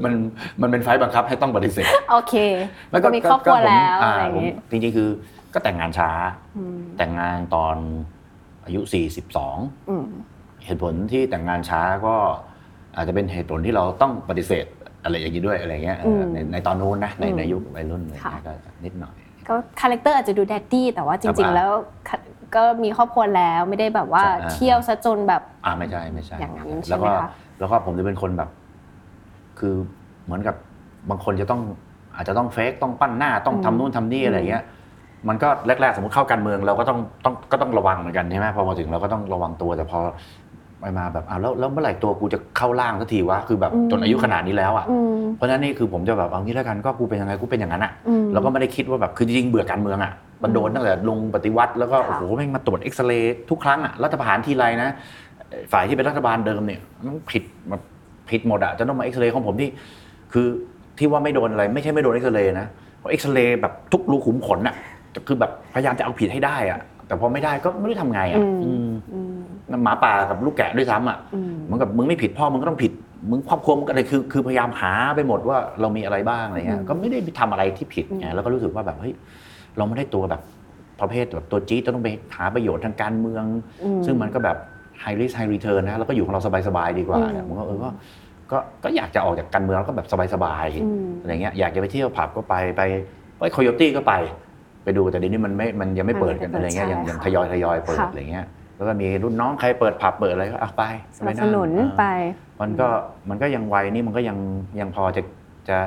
[0.04, 0.14] มัน
[0.62, 2.36] มันเป็นไฟต์บังคับให้ต้องปฏิเสธ โอเค
[3.04, 5.10] ก็มีครอบครัวแล้วอะไรอย่างผมเงี้ยจริงๆคือ
[5.54, 6.10] ก็แต่งงานช้า
[6.58, 7.76] อืมแต่งงานตอน
[8.66, 8.80] อายุ
[9.92, 12.16] อืม42 เหตุผลที่แต่งงานช้าก็
[12.96, 14.66] อาจจะเป็นเหตุผลที่เราต้องปฏิเสธ
[15.04, 18.54] อะไรอย่างนี้ด้วยอะไรเงี้ยเออในในตอนนู้นนะในอืมในยุควัยรุ่นอะไรค่ะเงี้ยก็
[18.86, 19.16] นิดหน่อย
[19.48, 21.72] ก็ character อาจจะดู daddy แต่ว่าจริงๆครับแล้ว
[22.56, 27.30] ก็มีครอบครัวแล้วไม่ได้แบบว่าใช่อ่าเที่ยวซะจนแบบอ่าไม่ใช่ไม่ใช่อย่างนั้นใช่แล้วไหมก็คะ
[27.60, 28.50] แล้วก็ผมจะเป็นคนแบบ
[29.60, 29.74] คือ
[30.26, 30.56] เหมือนกับ
[31.10, 31.62] บางคนจะต้อง
[32.16, 34.64] อาจจะต้อง fake ต้องปั้นหน้าต้องอืมทำนู่นทำนี่อะไรเงี้ย
[35.30, 40.00] มันก็แรกๆสมมติเข้าการเมืองเราก็ต้องต้องก็ต้องระวังเหมือนกันใช่ไหมพอมาถึงเราก็ต้องระวังตัวแต่พอ
[40.80, 50.12] ไปมาแบบอะแล้วแล้วเมื่อไหร่ตัวกูจะเข้าร่างสักทีวะคือแบบอืมจนอายุขนาดนี้แล้วอะอืมเพราะฉะนั้นนี่คือผมจะแบบเอางี้แล้วกันก็กูเป็นยังไงกูเป็นอย่างนั้นอะอืมแล้วก็ไม่ได้คิดว่าแบบคือจริงๆเบื่อการเมืองอะ
[50.44, 54.90] มันโดนตั้งแต่ลงปฏิวัติแล้วก็ค่ะโอ้โหแม่งมาตรวจเอ็กซเรย์ทุกครั้งอะรัฐประหารทีไรนะ
[55.72, 57.82] ฝ่ายที่เป็นรัฐบาลเดิมเนี่ยมันผิดแบบ
[58.30, 59.70] ผิดหมดอะจะต้องมาเอ็กซเรย์ของผมที่
[60.34, 60.48] คือ
[60.98, 64.76] ที่ว่าไม่โดนอะไร ไม่ใช่ไม่โดนเอ็กซเรย์นะเพราะเอ็กซเรย์แบบทุกรูขุมขนอะ
[65.28, 69.20] คือแบบพยายามจะเอาผิดให้ได้อะแต่พอไม่ได้ก็ไม่รู้ทำไงอะอืมอืมอื
[69.78, 72.92] มหมาป่ากับลูกแกะด้วยซ้ำอะอืมเหมือนกับมึงไม่ผิดพ่อมึงก็ต้องผิด
[73.30, 79.14] มึงครอบครัวมึงก็อะไรคือคือพยายามหาไปหมดว่าเรามีอะไรบ้างอะไรเงี้ยอืมก็ไม่ได้ไปทำอะไรที่ผิดไงอืมแล้วก็รู้สึกว่าแบบเฮ้ย
[79.78, 80.42] เราไม่ได้ตัวแบบ
[81.02, 83.44] ประเภทแบบตัวจี๊ดจะต้องไปหาประโยชน์ทางการเมือง
[83.84, 84.58] อืมซึ่งมันก็แบบ
[85.04, 87.90] high risk high return นะแล้วก็อยู่ของเราสบายๆดีกว่าเนี่ยอืมมันก็เออก็
[88.52, 92.82] ก็ก็อยากจะออกจากการเมืองแล้วก็แบบสบายอืมๆอะไรเงี้ยอยากจะไปเที่ยวผับก็ไปไป
[93.38, 94.14] ไปคอยตี้ก็ไป
[94.84, 98.46] ไปดูแต่เดี๋ยวนี้มันไม่มันยังไม่เปิดกันมันอะไรไม่เงี้ยเปิดยังใช่ยังค่ะทยอยทยอยเปิดค่ะอะไรเงี้ย
[98.78, 100.84] แล้วก็มีรุ่นน้องใครเปิดผับเปิดอะไรก็อะไป
[101.18, 102.06] สนับไปสนุนเออไป
[102.62, 102.88] มันก็
[103.30, 104.38] มันก็ยังวัยนี่มันก็ยัง
[104.80, 105.22] ยังพอจะ
[105.70, 105.78] จะ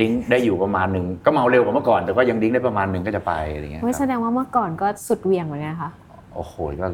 [0.00, 5.90] ดิ้งได้อยู่ประมาณหนึ่งก็เมาเร็วกว่าเมื่อก่อนแต่ก็ยังดิ้งได้ประมาณหนึ่งก็จะไปอะไรเงี้ยไม่คแสรับดงว่าเมื่อก่อนก็สุดเหวียงเหมือนกันค่ะ
[6.34, 6.88] โอ้โหก็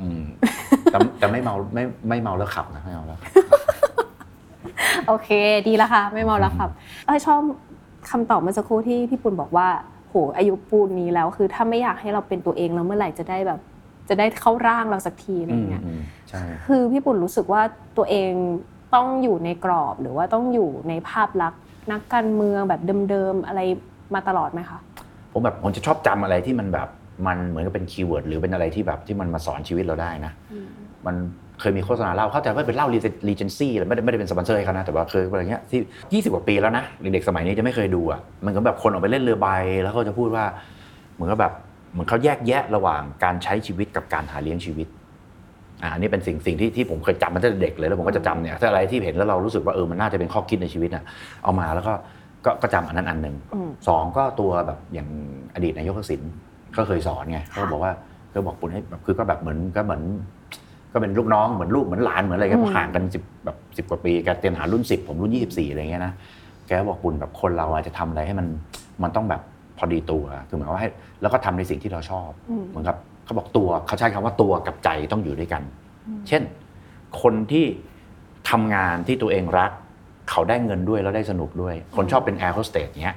[0.00, 0.22] อืม
[0.90, 3.30] แต่แต่ไม่เมาไม่ไม่เมาแล้วขับนะไม่เมาแล้วขับ
[5.08, 5.28] โอเค
[5.68, 6.70] ดีแล้วค่ะ ไม่เมาแล้วครับ
[7.06, 7.40] เออชอบ
[8.10, 9.68] คำตอบเมื่อสักครู่ที่พี่ปุณบอกว่า
[10.08, 13.60] โหอายุปูนนี้แล้วคือถ้าไม่อยากให้เราเป็นตัวเองแล้วเมื่อไหร่จะได้แบบ
[14.08, 17.62] จะได้เข้าร่างเราสักทีอะไรอืมเงี้ยอืมใช่คือพี่ปุ่นรู้สึกว่า
[17.96, 18.32] ตัวเอง
[18.94, 21.60] ต้องอยู่ในกรอบหรือว่าต้องอยู่ในภาพลักษณ์
[21.92, 23.60] นักการเมืองแบบเดิมๆอะไร
[24.14, 24.78] มาตลอดไหมคะ
[25.32, 26.88] ผมแบบผมจะชอบจำอะไรที่มันแบบ
[27.26, 30.32] มันเหมือนกับเป็น keyword หรือเป็นอะไรที่แบบที่มันมาสอนชีวิตเราได้นะ
[31.06, 31.16] มัน
[31.60, 32.88] เคยมีโฆษณาเหล้าเข้าใจว่าเป็นเหล้า
[33.28, 39.48] Regency ไม่ได้ไม่ได้เป็นสปอนเซอร์ให้เขานะแต่ว่าเคยอะไรเงี้ยที่ 20 กว่าปีแล้วนะเด็กๆสมัยนี้จะไม่เคยดูอะมันก็แบบคนออกไปเล่นเรือใบ
[39.82, 40.44] แล้วเขาจะพูดว่า
[41.14, 41.52] เหมือนกับแบบ
[41.92, 44.86] เหมือนเขาแยกแยะระหว่างการใช้ชีวิตกับการหาเลี้ยงชีวิต
[45.82, 51.04] อ่าอันนี้เป็นสิ่งสิ่งที่ที่ผมเคยจำมาตั้งแต่เด็กเลยแล้วผมก็จะจำเนี่ยถ้าอะไรที่เห็นแล้วเรารู้สึกว่าเออมันน่าจะเป็นข้อคิดในชีวิตน่ะ
[51.44, 51.92] เอามาแล้วก็
[52.44, 55.08] ก็ก็จำอันนั้นอันหนึ่งอืม สองก็ตัวแบบอย่าง
[55.54, 56.20] อดีตนายกทักษิณ
[56.76, 57.92] ก็เคยสอนไงเขาก็บอกว่า
[58.34, 60.02] ก็บอกปุณให้แบบคือก็แบบเหมือนก็เหมือน
[60.92, 66.12] ก็เป็นลูกน้องเหมือนลูกเหมือนหลานเหมือนอะไรเงี้ยอืมเพราะห่างกันสิบแบบสิบกว่าปีแกเตรียมหารุ่นสิบผมรุ่นยี่สิบสี่อะไรเงี้ยนะ
[66.66, 68.46] แกก็บอกปุณแบบคนเราอาจจะทำอะไรให้มัน
[69.02, 69.42] มันต้องแบบ
[69.78, 70.90] พอดีตัวคือหมายความว่าให้
[71.22, 75.62] แล้วก็ทำในสิ่งที่เราชอบ อืม เหมือนกับ เขาบอกตัวเขาใช้คำว่าตัวกับใจต้องอยู่ด้วยกัน
[76.06, 76.42] อืมเช่น
[77.22, 77.66] คนที่
[78.50, 79.70] ทำงานที่ตัวเองรัก
[80.30, 83.16] เขาได้เงินด้วยแล้วได้สนุกด้วย คนชอบเป็นแอร์โฮสเตสเนี้ย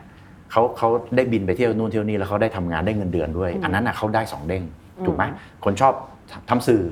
[0.51, 4.63] เขาเขาได้บินไปเที่ยวนู่นเที่ยวนี่แล้วเขาได้ทำงานได้เงินเดือนด้วยอืมอันนั้นน่ะเขาได้สองเด้ง
[4.97, 5.23] อืมถูกไหม
[5.65, 5.93] คนชอบ
[6.49, 6.83] ทำสื่อ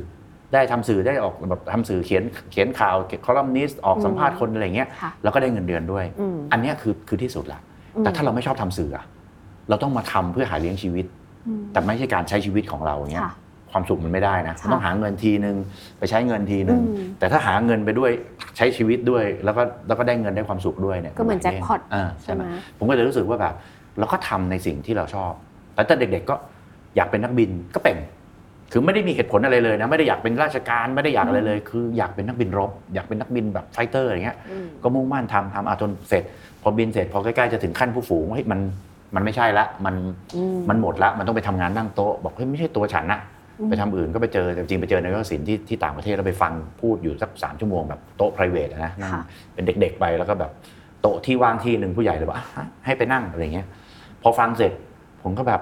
[0.53, 7.59] ได้ทำสื่อได้ออกแบบทำสื่อเขียนเขียนข่าวคอลัมนิสต์ออกสัมภาษณ์คนอะไรเงี้ยค่ะแล้วก็ได้เงินเดือนด้วยอืมอันเนี้ยคือคือที่สุดละ
[7.95, 9.05] อืมแต่ถ้าเราไม่ชอบทำสื่ออะ
[9.69, 11.24] เราต้องมาทำเพื่อหาเลี้ยงชีวิตอืม
[11.73, 13.33] แต่ไม่ใช่การใช้ชีวิตของเราเนี้ยค่ะ
[13.71, 15.55] ความสุขมันไม่ได้นะค่ะมันต้องหาเงินทีนึง
[15.99, 18.11] ไปใช้เงินทีนึงอืมแต่ถ้าหาเงินไปด้วย
[18.57, 23.53] ใช้ชีวิตด้วย แล้วก็แล้วก็ได้เงินได้ความสุขด้วยเนี่ยก็เหมือนแจ็คพอตอ่าใช่ใช่ไหไหมมผมก็เลยรู้สึกว่าแบบ
[23.99, 25.31] เราก็ทำในสิ่งที่เราชอบ
[25.73, 26.35] แต่ถ้าเด็ก ๆก็
[26.95, 27.97] อยากเป็นนักบินก็เป็น
[28.71, 36.23] คือไม่ได้มีเหตุผลอะไรเลยนะไม่ได้อยากเป็นราชการไม่ได้อยากอะไรเลย คืออยากเป็นนักบินรบ อยากเป็นนักบินแบบไฟเตอร์อย่างเงี้ยอืมก็มุ่งมั่นทำทำอาจนเสร็จ
[36.61, 38.59] พอบินเสร็จพอใกล้ๆจะถึงขั้นผู้ฝูงเฮ้ยมัน
[39.15, 39.95] มันไม่ใช่ละมัน
[40.35, 43.19] อืมมันหมดละมันต้องไปทำงานนั่งโต๊ะบอกเฮ้ยไม่ใช่ตัวฉันนะ
[43.59, 50.51] อืมไปทำอื่นก็ไปเจอแต่จริงไปเจอนายกทักษิณที่ที่ต่างประเทศแล้วไปฟังพูดอยู่สักสามชั่วโมงแบบโต๊ะ p r i v a t นะนั่งค่ะเป็นเด็ก ๆไปแล้วก็แบบ
[51.01, 53.67] โต๊ะที่ว่างที่หนึ่งผู้ใหญ่เลยบอกอะฮะให้ไปนั่งอะไรเงี้ย
[54.21, 54.71] พอฟังเสร็จ
[55.23, 55.61] ผมก็แบบ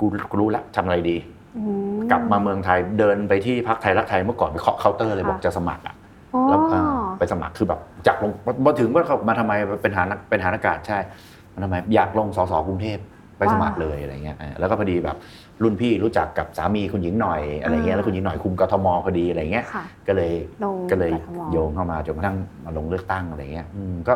[0.00, 1.16] กูกูรู้ละทำอะไรดี
[1.56, 1.62] อื
[1.96, 5.94] มกลับมาเมืองไทยเดินไปที่พักไทยรักไทยเมื่อก่อนไปเคาะเคาน์เตอร์เลยค่ะบอกจะสมัครอะ
[6.34, 6.82] อ๋อแล้วอ่า
[7.18, 8.32] ไปสมัครคือแบบจากลง
[8.66, 12.98] มาถึงว่าเขามาทำไมเป็นฐานเป็นฐานอากาศใช่มา ทำไมอยากลงสสกรุงเทพ
[13.38, 15.16] ไปสมัครเลยอะไรเงี้ยอ่าแล้วก็พอดีแบบ
[15.62, 20.32] รุ่นพี่รู้จักกับสามีคุณหญิงหน่อยอะไรเงี้ยแล้วคุณหญิงหน่อยคุมกทมพอดีอะไรเงี้ยค่ะก็เลย
[20.64, 24.14] ลงก็เลยกทมโยงเข้ามาจนกระทั่งมาลงเลือกตั้งอะไรเงี้ยอืมก็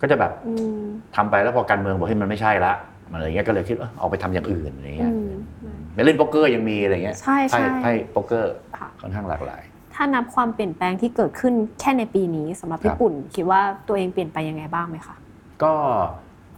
[0.00, 0.80] ก็จะแบบอืม
[1.16, 2.72] ทำไปแล้วพอการเมืองบอกให้ยมันไม่ใช่ละ
[3.12, 5.12] อะไรเงี้ยก็เลยคิดว่าเอาไปทำอย่างอื่นอะไรเงี้ยอื
[5.76, 9.62] มไปเล่นโป๊กเกอร์ยังมีอะไรเงี้ยใช่ใช่ไพ่ไพ่โป๊กเกอร์ค่ะค่อนข้างหลากหลาย
[9.94, 15.16] ถ้านับความเปลี่ยนแปลงที่เกิดขึ้นแค่ในปีนี้สำหรับคพี่รับปุ่น คิดว่าตัวเองเปลี่ยนไปยังไงบ้างไหมคะ
[15.62, 15.72] ก็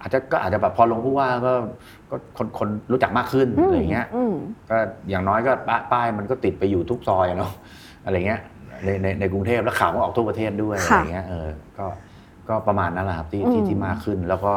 [0.04, 1.54] อาจจะก็อาจจะแบบพอลงผู้ว่าก็
[2.10, 4.34] ก็คนคนรู้จักมากขึ้นอะไรเงี้ยอืม
[4.70, 4.76] ก็
[5.08, 7.52] อย่างน้อยก็ป้าป้ายมันก็ติดไปอยู่ทุกซอยอะเนาะ
[8.04, 8.40] อะไรเงี้ย
[8.84, 11.86] ในในในกรุงเทพแล้วข่าวมันออกทั่วประเทศด้วยอะไรค่ะเงี้ยเออก็
[12.48, 14.54] ก็ประมาณนั้นแหละครับที่ที่อืมที่มากขึ้นแล้วก็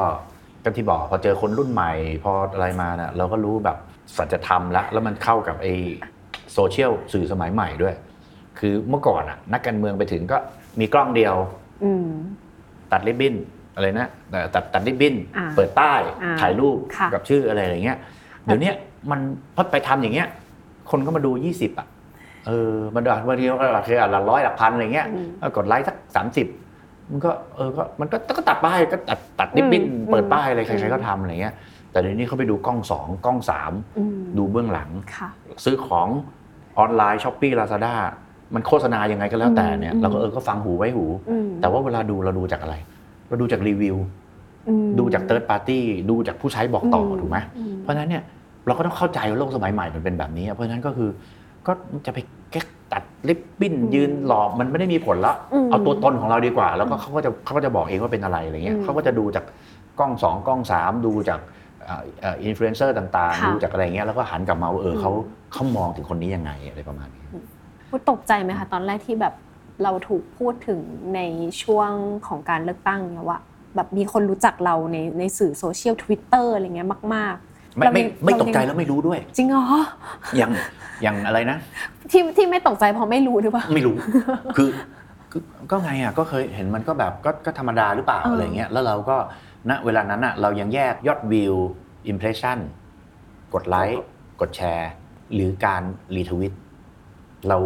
[0.63, 1.91] ก็ที่บอกพอเจอคนรุ่นใหม่
[2.23, 3.77] พออะไรมาน่ะเราก็รู้แบบ
[4.17, 5.67] สัจธรรมละแล้วมันเข้ากับไอ
[6.53, 7.95] โซเชียลสื่อสมัยใหม่ด้วย
[8.59, 10.37] คือเมื่อก่อนอะนักการเมืองไปถึงก็
[10.79, 11.35] มีกล้องเดียว
[11.83, 12.09] อืม
[12.91, 13.35] ตัดริบบิ้น
[13.77, 17.97] อะไรนะแต่ตัดตัดริบบิ้นอ่าเปิดป้ายอ่าถ่ายรูปค่ะกับชื่ออะไรอย่างเงี้ย
[18.45, 18.75] เดี๋ยวเนี้ย
[19.11, 19.19] มัน
[19.55, 20.27] พอไปทำอย่างเงี้ย
[20.91, 21.87] คนก็มาดูยี่สิบอะ
[22.47, 26.47] เออมันบางทีก็หลักหลักร้อยหลักพันอะไรเงี้ยอืมก็กดไลค์สักสามสิบ
[27.11, 31.53] มันก็เออก็มันก็ก็ตัดป้ายก็ตัดตัดนิบบิ้นอืมเปิดป้ายอะไรใคอืรมๆก็ทำอะไรเงี้ย
[31.91, 35.29] แต่เดี๋ยวนี้เขาไปดูกล้องสองกล้องสามอืมดูเบื้องหลังค่ะ
[35.65, 36.07] ซื้อของ
[36.79, 37.95] ออนไลน์ Shopee Lazada
[38.55, 42.75] มันโฆษณายังไงก็แล้วแต่เนี่ยอืมเราก็เออก็ฟังหูไว้หูอืมแต่ว่าเวลาดูเราดูจากอะไร
[43.27, 43.95] เราดูจากรีวิว
[44.67, 48.23] อืมดูจากเ h ิร์ดปาร์ตี้ดูจากผู้ใช้บอกต่ออมถูกไหมอืมเพราะฉะนั้นเนี่ย
[48.67, 51.09] เราก็ต้องเข้าใจว่าโลกสมัยใหม่มันเป็นแบบนี้ เพราะฉะนั้นก็คือ
[51.67, 51.71] ก็
[52.05, 52.19] จะไป
[52.51, 59.45] แก๊กตัดริบบิ้นอืมยืนหลอกมันไม่ได้มีผลละอืมเอาตัวตนของเราดีกว่า แล้วก็เขาก็จะเขาก็จะบอกเองว่าเป็นอะไรอะไรเงี้ยอืมเขาก็จะดูจาก
[59.99, 61.39] กล้องสองกล้องสามดูจาก
[62.43, 65.11] อินฟลูเอนเซอร์ต่างๆค่ะๆดูจากอะไรเงี้ยแล้วก็หันกลับมาว่าเอออืมเขา
[65.53, 67.23] เขามองถึงคนนี้ยังไงอะไรประมาณนี้
[67.89, 69.33] พูดตกใจไหมคะตอนแรกที่แบบ
[69.83, 70.79] เราถูกพูดถึง
[71.15, 71.19] ใน
[71.63, 71.91] ช่วง
[72.27, 73.39] ของการเลือกตั้งเนี่ยว่า
[73.75, 79.63] แบบมีคนรู้จักเราในในสื่อโซเชียลทวิตเตอร์อะไรเงี้ยมาก ๆไม่ไม่เรายังไม่ตกใจเรายังแล้วไม่รู้ด้วย จริงเหรอ
[80.37, 80.51] อย่าง
[81.03, 81.57] อย่างอะไรนะ
[82.11, 83.95] ที่ที่ไม่ตกใจเพราะไม่รู้หรือเปล่าไม่รู้
[84.57, 84.69] คือ
[85.31, 89.17] คือก็ไงอะก็เคยเห็นมันก็แบบก็ก็ธรรมดาหรือเปล่าเออออะไรเงี้ยแล้วเราก็
[89.69, 91.55] ณเวลานั้นอะเรายังแยกยอดวิว
[92.07, 92.57] impression
[93.53, 94.03] กดไลค์
[94.41, 94.89] กดแชร์
[95.33, 95.83] หรือการ
[96.15, 96.53] retweet
[97.47, 97.57] เรา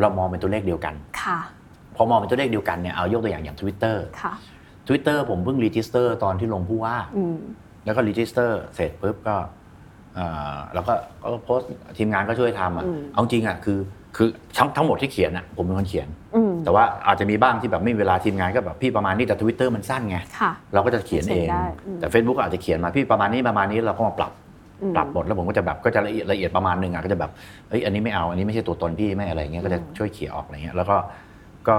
[0.00, 1.38] เรามองเป็นตัวเลขเดียวกันค่ะ
[1.98, 4.32] พอมองเป็นตัวเลขเดียวกันเนี่ยเอายกตัวอย่างอย่าง Twitter ค่ะ
[4.88, 7.36] Twitter ผมเพิ่ง register ตอนที่ลงผู้ว่า อืม
[7.84, 9.36] แล้วก็ register เสร็จปุ๊บก็
[10.14, 13.78] เอ่อแล้วก็ก็โพสต์ทีมงานก็ช่วยทำอะอืม เอาจริงอะคือ
[14.16, 24.32] คือทั้งทั้งหมดที่เขียนอะผมเป็นคนเขียน อืมแต่ว่าอาจจะมีบ้างที่แบบไม่มีเวลาทีมงานก็แบบพี่ประมาณนี้แต่ทวิตเตอร์มันสั้นไง ค่ะ เราก็จะเขียนเอง เขียนได้อืม แต่ Facebook ก็อาจจะเขียนมาพี่ประมาณนี้ประมาณนี้เราก็มาปรับ
[24.82, 27.30] อืม ปรับหมดแล้วผมก็จะแบบก็จะละเอียดละเอียดประมาณหนึงอะก็จะแบบ
[27.68, 30.96] เฮ้ยอันนี้ไม่เอาอันนี้ไม่ใช่ตัวตนพี่ไม่อะไรเงี้ยก็จะอืมช่วยเขี่ยออกอะไรเงี้ยแล้วก็
[31.68, 31.76] ก็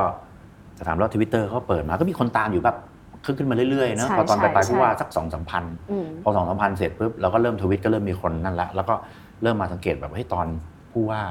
[0.78, 2.78] จะถามว่าทวิตเตอร์เขาเปิดมาก็มีคนตามอยู่แบบ
[3.26, 8.96] ขึ้นขึ้นมาเรื่อยๆเนอะใช่พอตอนไปใช่ไปผู้ว่าใช่สักสองสามพันอืม พอสองสามพันเสร็จปุ๊บเราก็เริ่มทวิตก็เริ่มมีคนนั่นละแล้วก็
[9.44, 10.48] เริ่มมาสังเกตแบบเฮ้ยตอน
[10.92, 11.22] ผู้ว่า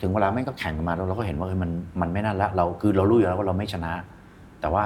[0.00, 3.92] ถึงเวลาแม่งก็แข่งกันมาแล้วเราก็เห็นว่าเฮ้ยมันมันไม่นั่นละเราคือเรารู้อยู่แล้วว่าเราไม่ชนะ
[4.60, 4.84] แต่ว่า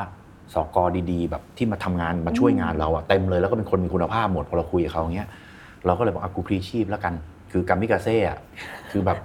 [0.55, 5.29] สกอดีๆ แบบที่มาทำงานมาช่วยงานเราอะเต็มเลยแล้วก็เป็นคนมีคุณภาพหมดพอเราคุยกับเขาอย่างเงี้ย
[5.87, 7.15] เราก็เลยบอกอากูพลีชีพแล้วกัน
[7.53, 8.39] คือกามิกาเซ่อะ
[8.91, 9.19] คือแบบ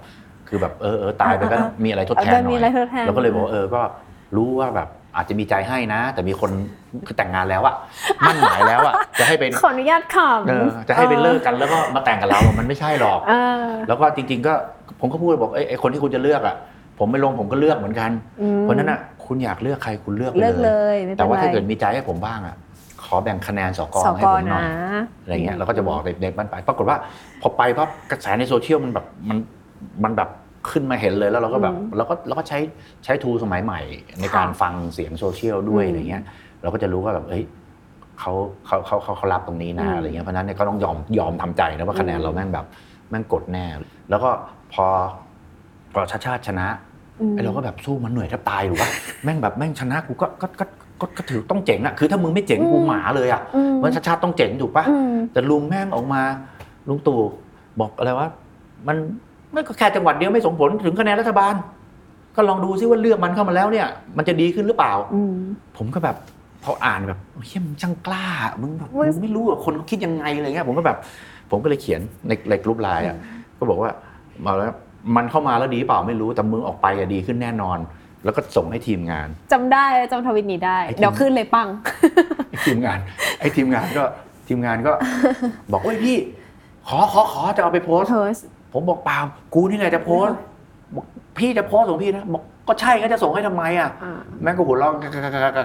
[0.48, 3.80] คือแบบเออเออตายไปก็ต้องมีอะไรทดแทนหเออน่มีอยอะไรทดแทนเราก็เลยบอกว่าเออก็
[4.36, 6.50] รู้ว่าแบบอาจจะมีใจให้นะ แต่มีคน
[7.06, 7.74] คือแต่งงานแล้วอะ
[8.26, 14.52] มั่นหมายแล้วอะจะให้เป็นขออนุญาตขำเออจะให้ไปเลิกกันแล้วก็มาแต่งกับเรา มันไม่ใช่หรอกเออแล้วก็จริง ๆ ก็
[15.00, 16.56] ผมก็พูดบอกเอ้ยไอ้คนที่คุณจะเลือกอะ
[16.98, 22.56] ผมไม่ลงผมก็เลือกเหมือนกันอืมเพราะฉะนั้นอะคุณอยากเลือกใครคุณเลือกไปเลิกเลเลยยไม่เป็นไรแต่ว่าถ้าเกิดมีใจให้ผมบ้างอะ
[23.04, 24.64] ขอแบ่งคะแนนสกสให้กผมหน่นะอย
[25.22, 26.96] อะไรเงี้ยเราก็จะบอกเด็กๆมันไปปรากฏว่า
[27.40, 29.38] พอไปปั๊บกระแสในโซเชียลมันแบบมัน
[30.04, 30.30] มันแบบ
[30.70, 32.58] ขึ้นมาเห็นเลยแล้วเราก็แบบอืมเราก็เราก็ใช้
[33.04, 33.80] ใช้ tool สมัยใหม่
[34.20, 36.22] ในค่ะการฟังเสียงโซเชียลด้วยอืมอะไรเงี้ย
[36.62, 37.44] เราก็จะรู้ว่าแบบเฮ้ย
[38.20, 38.32] เขา
[38.66, 42.66] เขาเขาเขาเขารับตรงนี้นะอืมอะไรเงี้ยเพราะฉะนั้นเนี่ยก็ต้องยอมยอมทำใจนะว่าคะแนนอืมเราแม่งแบบ
[43.10, 43.64] แม่งกดแน่
[44.10, 44.30] แล้วก็
[44.72, 44.86] พอ
[45.92, 46.66] พอชาติชาติชนะ
[47.20, 48.88] อืมไอ้เราก็แบบสู้มันเหนื่อยแทบตายหรือว่า
[49.24, 50.64] แม่งแบบแม่งชนะกูก็ก็ก็
[51.00, 56.22] ก็ก็ถือต้องเจ๋งอะคือถ้ามึงไม่เจ๋งกูอืมหมาเลยอะอืมมันชาติชาติต้องเจ๋งถูกปะอืมแต่ลุงแม่งออกมา
[56.88, 57.20] ลุงตู่
[57.80, 58.28] บอกอะไรวะ
[58.88, 58.96] มัน
[59.54, 61.54] ไม่ก็แค่จังหวัดเดียวไม่ส่งผลถึงคะแนนรัฐบาล
[62.36, 63.86] ก็ลองดูซิว่าเลือกมันเข้ามาแล้วเนี่ย
[64.16, 65.34] มันจะดีขึ้นหรือเปล่าอืม
[65.76, 66.16] ผมก็แบบ
[66.64, 68.26] พออ่านแบบเฮ้ยมึงช่างกล้า
[68.62, 70.98] มึงแบบมึงมึงไม่รู้ว่าคนเขาคิดยังไงอะไรเงี้ยผมก็แบบ
[71.50, 73.16] ผมก็เลยเขียนในในกลุ่มไลน์อะ
[73.58, 73.90] ก็บอกว่า
[74.44, 74.74] มาแล้ว
[75.16, 77.78] มันเข้ามาแล้วดีเปล่าไม่รู้แต่มึงออกไปอะดีขึ้นแน่นอน
[78.24, 81.68] แล้วก็ส่งให้ทีมงานจำได้จำทวิตนี้ได้ไอ้ที่เดี๋ยวขึ้นเลยปัง
[82.50, 82.98] ไอ้ทีมงาน
[83.40, 84.04] ไอ้ทีมงานก็
[84.48, 84.92] ทีมงานก็
[85.72, 86.16] บอกเฮ้ยพี่
[86.88, 88.38] ขอขอขอจะเอาไปโพสต์เพิร์ส
[88.74, 89.18] ผมบอกเปล่า
[89.54, 90.38] กูนี่แหละจะโพสต์
[90.96, 91.04] บอก
[91.38, 94.92] พี่จะโพสต์ของพี่นะบอกก็ใช่ก็จะส่งให้ทำไมอะอ่าแม่งก็หัวเราะ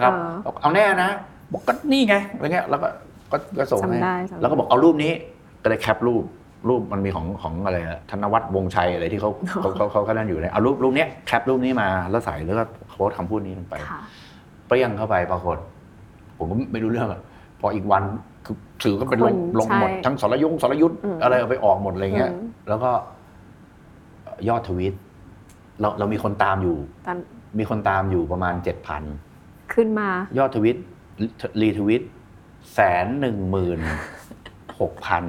[0.03, 1.09] ครับอ่าบอกเอาแน่นะ
[1.53, 2.87] บอกก็นี่ไงอะไรเงี้ยแล้วก็
[3.31, 5.11] ก็ก็ส่งให้จำได้จำได้แล้วก็บอกเอารูปนี้
[5.63, 6.23] ก็เลยแคปรูป
[6.69, 13.99] รูปมันมีของของอะไรอะธนวัฒน์วงชัยอะไรที่เขาเขาเขาเขาก็นั่นอยู่เนี่ยเอารูปรูปเนี้ยแคปรูปนี้มาแล้วใส่แล้วก็โพสต์คำพูดนี้ลงไปค่ะ
[14.67, 15.57] เปรี้ยงเข้าไปปรากฏ
[16.37, 17.21] ผมก็ไม่รู้เรื่องอะ
[17.59, 18.03] พออีกวัน
[18.45, 22.91] คือสื่อก็เป็นลงคนลงหมด ใช่ทั้งสรยุทธ์สรยุทธ์อืมอะไรเอาไปออกหมดอะไรเงี้ย อืม แล้วก็
[24.49, 24.93] ยอดทวิต
[25.81, 27.17] เราเรามีคนตามอยู่ ตอน
[27.59, 29.03] มีคนตามอยู่ประมาณเจ็ดพัน
[29.73, 30.77] ขึ้นมายอดทวิต
[31.61, 32.03] รีทวิต
[32.73, 33.79] แสนหนึ่งหมื่น
[34.79, 35.23] หกพัน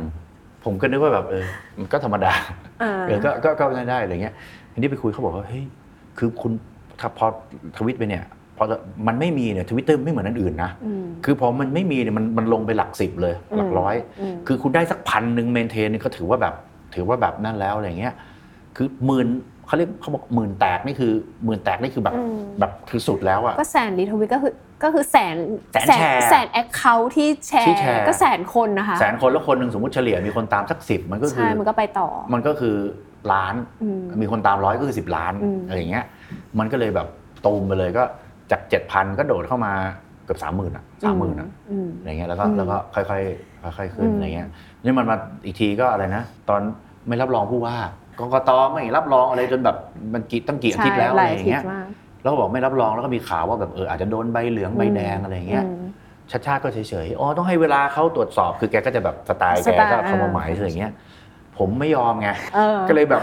[0.64, 1.44] ผมก็นึกว่าแบบเออ
[1.78, 2.32] มันก็ธรรมดา
[2.80, 4.34] เออ เออก็ก็ก็ได้ได้อะไรเงี้ย
[4.72, 5.64] ทีนี้ไปคุยเขาบอกว่าเฮ้ย
[6.18, 6.52] คือคุณ
[7.00, 7.26] ถ้าพอ
[7.78, 8.66] ทวิตไปเนี่ยพ อ
[9.06, 16.54] มันไม่มีเนี่ยทวิตเตอร์ไม่เหมือนอันอื่นนะอืมคือพอมันไม่มีเนี่ยมันมันลงไปหลักสิบเลยอืมหลักร้อยอืมคือคุณได้สักพันหนึ่ง mention นี่ก็ถือว่าแบบ
[16.94, 18.18] ถือว่าแบบนั่นแล้วอะไรเงี้ยค
[18.76, 19.28] คือหมื่น
[19.66, 21.12] เขาเรียกเขาบอกหมื่นแตกนี่คือ
[21.44, 25.36] หมื่นแตกนี่คือแบบอืมแบบคือสุดแล้วอะก็แสน retweet ก็คือก็คือแสน
[25.72, 32.76] แสนแชร์แสน account ที่แชร์ที่แชร์ก็แสนคนนะคะแสนคนแล้วคนหนึ่งสมมติเฉลี่ยมีคนตามสักสิบมันก็คืใช่มันก็ไปต่อ มันก็คือ
[33.32, 36.04] ล้านอืมมีคนตามร้อยก็คือสิบล้านอืมอะไรอย่างเงี้ย
[36.58, 37.08] มันก็เลยแบบ
[37.46, 38.02] ตูมไปเลยก็
[38.50, 39.72] จากเจ็ดพันก็โดดเข้ามา
[40.24, 44.48] เกือบสามหมื่นอะสามหมื่นอะอืมอะไรเงี้ยแล้วก็อืมแล้วก็ค่อยๆค่อยๆขึ้นอืมอะไรเงี้ย
[44.84, 46.60] นี่มันมาอีกทีก็อะไรนะ ตอน
[47.08, 47.76] ไม่รับรองผู้ว่า
[48.18, 49.76] กกตไม่รับรองอะไรจนแบบ
[50.12, 51.86] มันกี่ตั้งกี่อาทิตย์แล้วใช่อะหไรลายออาย่างทิตเงี้ยย์มาก
[52.22, 55.66] แล้วก็บอกไม่รับรองแล้วก็มีข่าวว่าแบบเอออาจจะโดนใบเหลืองใบแดงอะไรอย่างเงี้ยม
[56.30, 60.92] ชาติชาติก็เฉยๆอ๋อต้องให้เวลาเขาตรวจสอบคือแกก็จะแบบสไตล์สแกไตล์ก็อ่าคำว่าหมายอะไรอย่างเงี้ย
[61.58, 63.22] ผมไม่ยอมไงเออก็เลยแบบ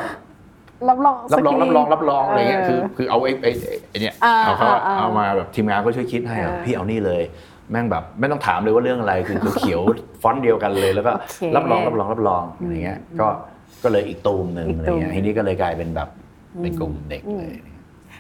[0.89, 3.51] รับรองรับรองสักทีรับรองรับรองอะไรเงี้ยเออคือคือเอาไอ้ไอ้
[3.89, 7.21] ไอ้เนี่ยอ่าเอาเขาอ่าอ่าเอามาแบบทีมงานก็ช่วยคิดให้อะเออพี่เอานี่เลย
[7.71, 9.81] แม่งแบบไม่ต้องถามเลยว่าเรื่องอะไรคือคือเขียว
[10.21, 13.27] ฟอนต์เดียวกันเลยแล้วก็โอเครับรองรับรองรับรองอะไรเงี้ยก็
[13.83, 16.09] ก็เลยอีกตูมหนึ่งอีกอะไรตูมเงี้ยทีนี้ก็เลยกลายเป็นแบบ
[16.61, 17.57] เป็นกลุ่มเด็กอืมเลย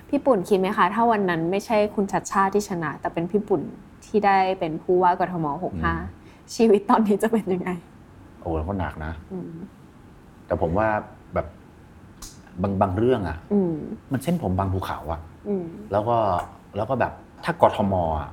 [0.09, 3.61] พี่ปุ่นคิดไหมคะ ถ้าวันนั้นไม่ใช่คุณชัดชาติที่ชนะ แต่เป็นพี่ปุ่น
[4.05, 5.45] ที่ได้เป็นผู้ว่ากทม
[5.99, 7.69] 65 ชีวิตตอนนี้จะเป็นยังไง
[8.41, 9.51] โอ้แล้วก็หนักนะอืม
[10.47, 13.73] แต่ผมว่าแบบบางบางเรื่องอะอืม
[14.11, 16.17] มันเส้นผมบางภูเขาอะอืมแล้วก็
[16.75, 17.13] แล้วก็แบบ
[17.45, 18.29] ถ้ากทมอะ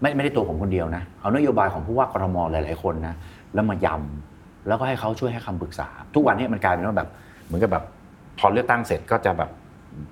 [0.00, 3.14] ไม่ไม่ได้ตัวผมคนเดียวนะ เอานโยบายของผู้ว่ากทมหลาย ๆ คนนะ
[3.54, 7.08] แล้วมายำแล้วก็ให้เขาช่วยให้คำปรึกษา ทุกวันนี้มันกลายเป็นว่าแบบ
[7.46, 7.84] เหมือนกับแบบ
[8.38, 9.50] พอเลือกตั้งเสร็จก็จะแบบ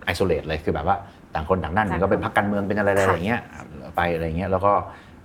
[0.05, 0.97] ไอโซเลตเลยคือแบบว่า
[1.35, 3.41] ต่างคนต่างนั่นเหมือนก็เป็นพรรคการเมืองเป็นอะไรอะไรอย่างเงี้ย
[3.97, 4.73] ไปอะไรอย่างเงี้ยแล้วก็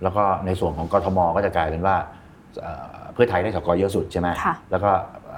[0.04, 1.95] แล้วก็ในส่วนของกทมก็จะกลายเป็นว่า
[2.62, 4.91] เอ่อเพื่อไทยได้สกเยอะสุดใช่ไหมค่ะแล้วก็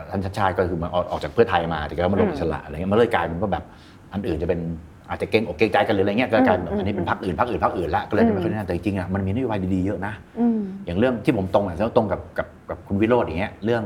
[0.09, 3.63] ท่านชาติชาติก็คือมาออกออกจากเพื่อไทยมาแต่ก็มาลงอิสระอะไรเงี้ยมันเลยกลายเป็นว่าแบบ
[4.13, 4.59] อันอื่นจะเป็น
[5.09, 13.83] อาจจะเก่งอกเก่งใจกันหรืออะไรเงี้ยก็กลายเป็นแบบอันนี้เป็นพรรคอื่นพรรคอื่นพรรคอื่นละก็เลยเป็นไม่ค่อยได้แต่จริงๆอะมันมีนโยบายดีๆเยอะนะอืมอย่างเรื่องที่ผมตรงอะแล้วตรงกับกับกับคุณวิโรจน์อย่างเงี้ยเรื่อง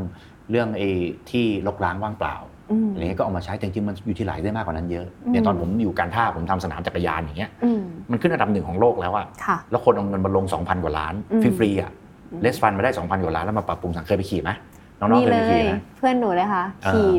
[0.51, 0.89] เรื่องไอ้
[1.29, 2.35] ที่ลกล้างว่างเปล่า
[2.71, 11.91] อืมอะไรเงี้ยก็เอามาใช้แต่จริงๆมันอยู่ที่ไหลได้มากกว่านั้นเยอะอืมเนี่ยตอนผมอยู่การท่าผมทำสนามจักรยานอย่างเงี้ยอืมมันขึ้นอันดับหนึ่งของโลกแล้วอะค่ะแล้วคนเอาเงินมาลง2,000กว่าล้านอืมฟรีๆอะ
[12.31, 14.51] อืมเลสฟันมาได้2,000กว่าล้านแล้วมาปรับปรุงสังเคยไปขี่ไหม
[14.99, 17.09] น้องๆนี่เคยเลไปขี่ยไหมเพื่อนหนูเลยค่ะเออขี่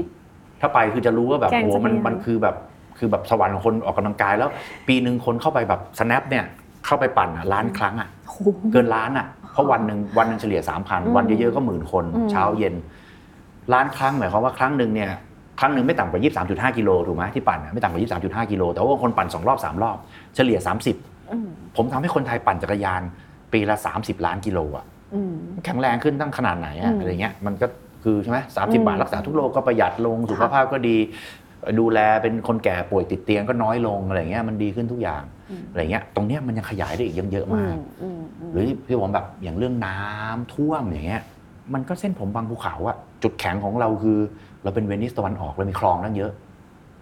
[0.60, 2.56] ถ้าไปคือจะรู้ว่าแบบแกงโอ้โหมันจักรยานมันคือแบบ
[2.98, 4.50] คือแบบสวรรค์ของคนออกกำลังกายแล้ว
[4.88, 6.44] ปีหนึ่งคนเข้าไปแบบ snap เนี่ย
[6.86, 8.38] เข้าไปปั่นอะล้านครั้งอะโอ้โห
[8.72, 12.74] เกินล้านอะเพราะวันหนึ่งวันหนึ่งเฉลี่ยสามพันอืมวันเยอะๆก็หมื่นคนอืมเช้าเย็น
[13.72, 15.10] ล้านครั้งหมายความว่าครั้งหนึ่งเนี่ย
[15.60, 16.20] ครั้งหนึ่งไม่ต่ำกว่า
[16.70, 18.00] 23.5 กิโลถูกไหมที่ปั่นอะไม่ต่ำกว่า
[18.46, 19.96] 23.5 กิโลแต่ว่าคนปั่น2รอบ3รอบ
[20.36, 20.58] เฉลี่ย
[20.94, 23.02] 30อืมผมทำให้คนไทยปั่นจักรยาน
[23.52, 24.99] ปีละ 30 ล้านกิโลอะอืม
[25.64, 27.66] แข็งแรงขึ้นตั้งขนาดไหนอือะมอะไรเงี้ยมันก็
[28.04, 30.96] คือใช่ไหมสามอืสิบมบาทรักษาทุกโรคก็ประหยัดลงสุขภาพก็ดี
[31.80, 41.22] ดูแลเป็นคนแก่ป่วยติดเตียงก็น้อยลงอะไรเงี้ยมันดีขึ้นทุกอย่างอืมอะไรเงี้ยตรงเนี้ยมันยังขยายได้อีกเยอะๆอืมากมอืมมหรือที่ผมแบบอย่างเรื่องน้ำท่วมอย่างเงี้ย
[41.74, 44.18] มันก็เส้นผมบางภูเขาอะจุดแข็งของเราคือ
[44.62, 46.32] เราเป็นเวนิสตะวันออกเรามีคลองนั่นเยอะ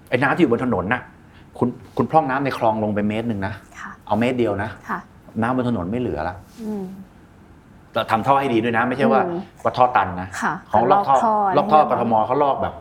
[0.09, 1.03] ไอ้น้ำที่อยู่บนถนนน่ะ
[1.59, 4.99] คุณคุณพร่องน้ำในคลองลงไปเมตรหนึ่งนะค่ะเอาเมตรเดียวนะค่ะ
[5.42, 6.35] น้ำบนถนนไม่เหลือละ
[7.88, 12.74] อืมแต่ทำท่อให้ดีด้วยนะ ไม่ใช่ว่าอืมว่าท่อตันนะค่ะของลอกท่อแต่ลอกท่อให้กทมเขาลอกแบบ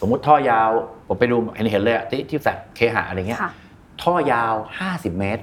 [0.00, 0.70] สมมุติท่อยาว
[1.08, 3.52] ผมไปดูเห็นเห็นเลยอะที่ที่แฟลตเคหะอะไรเงี้ย ค่ะ
[4.02, 5.42] ท่อยาวห้าสิบเมตร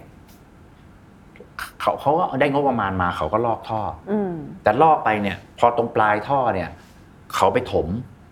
[1.80, 3.80] เขาเขาก็ได้งบประมาณมาเขาก็ลอกท่อ
[4.12, 6.70] อืม แต่ลอกไปเนี่ย พอตรงปลายท่อเนี่ย
[7.36, 7.88] เขาไปถม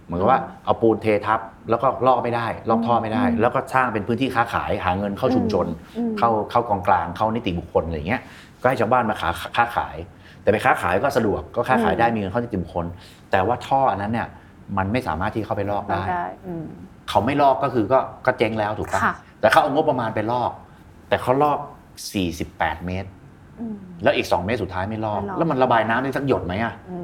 [0.05, 5.65] เหมือนกับว่าเอาปูนเททับ แล้วก็ลอกไม่ได้ลอกท่อไม่ได้ อืม แล้วก็สร้างเป็นพื้นที่ค้าขายหาเงินเข้าชุมชน
[5.97, 8.21] อืม เข้าเข้ากองกลางเข้านิติบุคคลอะไรอย่างเงี้ย
[8.61, 9.95] ก็ให้ชาวบ้านมาค้าค้าขาย
[10.45, 12.85] แต่ไปค้าขายก็สะดวกก็ค้าขายได้มีเงินเข้านิติบุคคล
[13.31, 14.27] แต่ว่าท่ออันนั้นเนี่ย
[14.77, 16.65] มันไม่สามารถที่เข้าไปลอกได้ได้อืม
[17.09, 20.51] เขาไม่ลอกก็คือก็ก็เจ๊งแล้วถูกปะค่ะแต่เขาเอางบประมาณไปลอก
[21.09, 21.59] แต่เขาลอก
[22.23, 23.09] 48 เมตร
[23.59, 26.99] อืมแล้วอีก 2 เมตรสุดท้ายไม่ลอกไม่ลอก แล้วมันระบายน้ำได้สักหยดไหมอะอื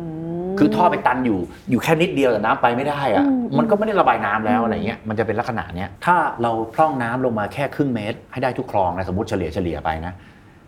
[0.48, 10.14] มคือท่อไปตันอยู่อยู่แค่นิดเดียวแต่น้ำไปไม่ได้อะอืมมันก็ไม่ได้ระบายน้ำแล้วอืมอะไรเงี้ยมันจะเป็นลักษณะเนี้ยถ้าเราพร่องน้ำลงมาแค่ครึ่งเมตร ให้ได้ทุกคลองนะสมมติเฉลี่ยเฉลี่ยไปนะ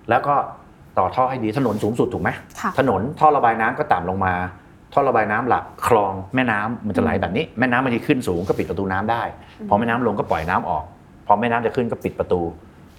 [0.09, 0.35] แล้วก็
[0.97, 2.29] ต่อท่อให้ดีถนนสูงสุดถูกไหม
[2.61, 4.33] ค่ะถนนท่อระบายน้ำก็ต่ำลงมา
[4.93, 9.21] ท่อระบายน้ำหลักคลองแม่น้ำมันจะไหลแบบนี้ แม่น้ำมันจะขึ้นสูงก็ปิดประตูน้ำได้
[9.69, 10.83] พอแม่น้ำลงก็ปล่อยน้ำออก
[11.27, 12.41] พอแม่น้ำจะขึ้นก็ปิดประตู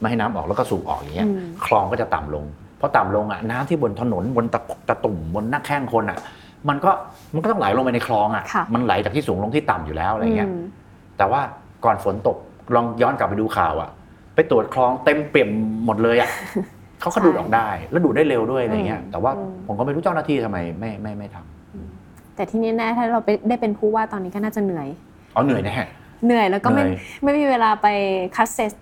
[0.00, 2.44] ไม่ให้น้ำออกแล้วก็สูบออกอย่างเงี้ยอืมคลองก็จะต่ำลง
[2.80, 6.18] พอต่ำลงอะน้ำที่บนถนนบนตะตะตุ่มบนหน้าแข้งคนอะ
[6.68, 6.90] มันก็
[7.35, 10.64] มันก็ต้องไหลลงไปในคลองอะค่ะมันไหลจากที่สูงลงที่ต่ำอยู่แล้วอะไรเงี้ยม
[11.18, 11.40] แต่ว่า
[11.85, 12.37] ก่อนฝนตก
[12.74, 13.90] ลองย้อนกลับไปดูข่าวอะ
[14.35, 15.50] ไปตรวจคลองเต็มเปี่ยม
[15.87, 16.30] หมดเลยอะ
[17.05, 24.88] เขาก็ดูดออกได้ แล้วดูดได้เร็วด้วยอะไรเงี้ยอืมแต่ว่าอืมผมก็ไม่รู้เจ้าหน้าที่ทำไมไม่ไม่ไม่ทำแต่ที่แน่ๆถ้าเราไปได้เป็นผู้ว่าตอนนี้ก็น่าจะเหนื่อย
[25.35, 25.75] อ๋อเหนื่อยแน่
[26.25, 27.87] เหนื่อยแล้วก็ไม่เหนื่อยไม่มีเวลาไป
[28.37, 28.73] คัสเซส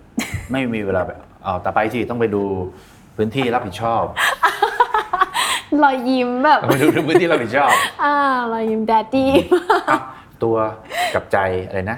[0.51, 2.43] ไม่มีเวลาแบบเอาแต่ไปสิต้องไปดู
[3.17, 4.03] พื้นที่รับผิดชอบ
[5.83, 8.15] รอยยิ้มแบบไปดูพื้นที่รับผิดชอบอ่า
[8.53, 9.31] รอยยิ้มแดดดี้
[9.89, 9.99] อะ
[10.43, 10.55] ตัว
[11.15, 11.97] กับใจอะไรนะ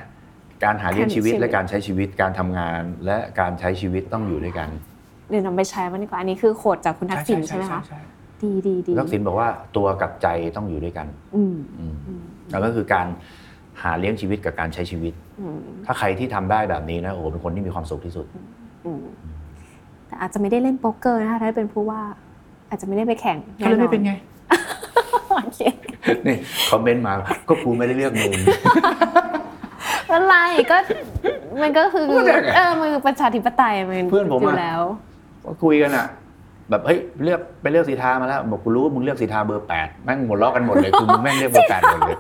[0.64, 4.70] การหาเลี้ยงชีวิตการใช้ชีวิตและการใช้ชีวิตการทำงานและการใช้ชีวิตต้องอยู่ด้วยกัน
[5.30, 7.82] เดี๋ยวนำไปใช้มันดีกว่าอันนี้คือโคดจากคุณทักษิณใช่ไหมคะ
[8.44, 13.08] ดีดีดีทักษิณบอกว่าตัวกับใจต้องอยู่ด้วยกันอืมอืมอืมแล้วก็คือการ
[13.82, 18.26] หาเลี้ยงชีวิตกับการใช้ชีวิตอืมถ้าใครที่ทำได้แบบนี้นะโอ้โหเป็นคนที่มีความสุขที่สุด
[18.86, 19.04] อืม
[20.08, 22.02] แต่อาจจะไม่ได้เล่นโป๊กเกอร์นะคะถ้าเป็นผู้ว่า
[22.70, 24.14] อาจจะไม่ได้ไปแข่งก็เลยไม่เป็นไง
[25.30, 25.60] โอเค
[26.28, 26.36] นี่
[26.70, 27.14] คอมเมนต์มา
[27.48, 28.32] ก็กูไม่ได้เลือกมึง
[30.12, 30.36] อะไร
[30.72, 30.78] ก็
[31.62, 34.82] มันก็คือพูดได้ไงเออมันคือประชาธิปไตยมันเพื่อนผมอะยู่แล้ว
[35.46, 36.06] ก็คุยกันอะ
[36.70, 42.18] แบบเฮ้ยเลือกไปเลือกสีทามาแล้ว บอกกูรู้ว่ามึงเลือกสีทาเบอร์แปดแม่งหมดล้อกันหมดเลยคือมึงแม่งเลือกเบอร์แปดหมดเลย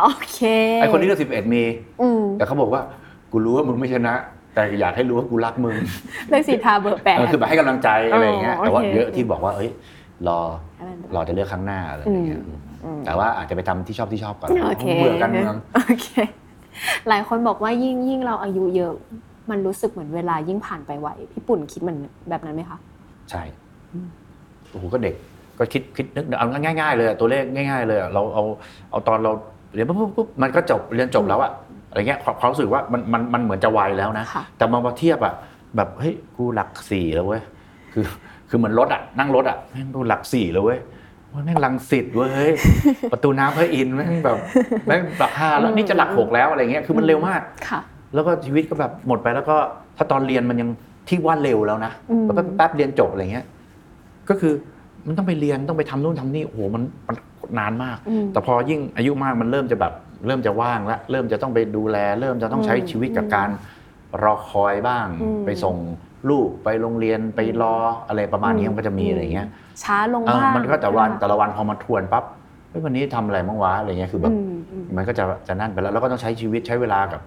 [0.00, 0.40] โอเค
[0.80, 1.62] ไอคนที่เลือกสิบเอ็ดมี
[2.02, 2.82] อืมแต่เขาบอกว่า
[3.32, 4.14] กูรู้ว่ามึงไม่ชนะ
[4.54, 5.74] แต่อยากให้รู้ว่ากูรักมึง
[6.28, 9.70] เลือกสีทาเบอร์แปดเออคือแบบให้กำลังใจอะไรอย่างเงี้ยอ๋อแต่ว่าโอเคเยอะที่บอกว่าเอ้ย
[10.28, 10.38] รอ
[10.78, 16.08] อะไรนะรอจะเลือกครั้งหน้าอะไรอย่างเงี้ยอืมอืมแต่ว่าอาจจะไปทำที่ชอบที่ชอบก่อนโอเคเบื่อกันเมืองโอเค
[17.08, 18.94] หลายคนบอกว่ายิ่งยิ่งเราอายุเยอะ
[19.50, 22.78] มันรู้สึกเหมือนเวลายิ่งผ่านไปไวพี่ปุ่นคิดเหมือนแบบนั้นไหมคะ
[23.30, 23.42] ใช่
[23.92, 24.08] อืม
[24.70, 25.14] โอ้โหก็เด็ก
[25.58, 28.44] ก็คิดคิดนึกเอาง่ายๆเลยอะตัวเลขง่าย ๆ เลยอะเราเอา
[28.90, 29.32] เอาตอนเรา
[29.74, 31.52] เรียนปุ๊บปุ๊บปุ๊บมันก็จบเรียนจบแล้วอะ
[31.88, 35.34] อะไรเงี้ยความความรู้สึกว่ามันมันมันเหมือนจะไวแล้วนะค่ะแต่มามาเทียบอะ
[35.76, 37.42] แบบเฮ้ยกูหลักสี่แล้วเว้ย
[37.92, 38.04] คือ
[38.48, 40.78] คือเหมือนรถอะนั่งรถอะแม่งกูหลักสี่แล้วเว้ย
[41.32, 42.54] ว่าแม่งลังสิตเว้ยเฮ้ย
[43.12, 44.38] ประตูน้ำพระอินทร์แม่งแบบ
[44.86, 47.80] แม่งหลักห้าแล้วนี่จะหลักหกแล้วอะไรเงี้ยคือมันเร็วมากค่ะ
[48.14, 49.56] แล้วก็ชีวิตก็แบบหมดไปแล้วก็
[49.96, 50.68] ถ้าตอนเรียนมันยัง
[51.08, 53.46] ที่ว่าเร็วแล้วนะอืมแป๊บแป๊บเรียนจบอะไรเงี้ย
[54.28, 54.52] ก็คือ
[55.06, 57.16] มันต้องไปเรียนต้องไปทำนู่นทำนี่โอ้โหมันมัน
[57.58, 59.92] นานมากอืมแต่พอยิ่งอายุมากมันเริ่มจะแบบ
[60.26, 63.48] เริ่มจะว่างแล้วเริ่มจะต้องไปดูแล เริ่มจะต้องใช้อืมชีวิตกับการ
[64.22, 65.76] รอคอยบ้างอืมไปส่ง
[66.30, 67.74] ลูกไปโรงเรียนไปรอ
[68.08, 69.46] อะไรประมาณนี้อืมมันก็จะมีอะไรเงี้ย
[69.82, 72.24] ช้าลงเออบ้างมันก็แต่วันนะคะแต่ละวันพอมาทวนปั๊บ
[72.70, 77.20] เฮ้ยวันนี้ทำอะไรบ้างวะอะไรเงี้ยคือแบบอืมอืมมันก็จะจะนั่นไปแล้วแล้วก็ต้องใช้ชีวิตใช้เวลากับ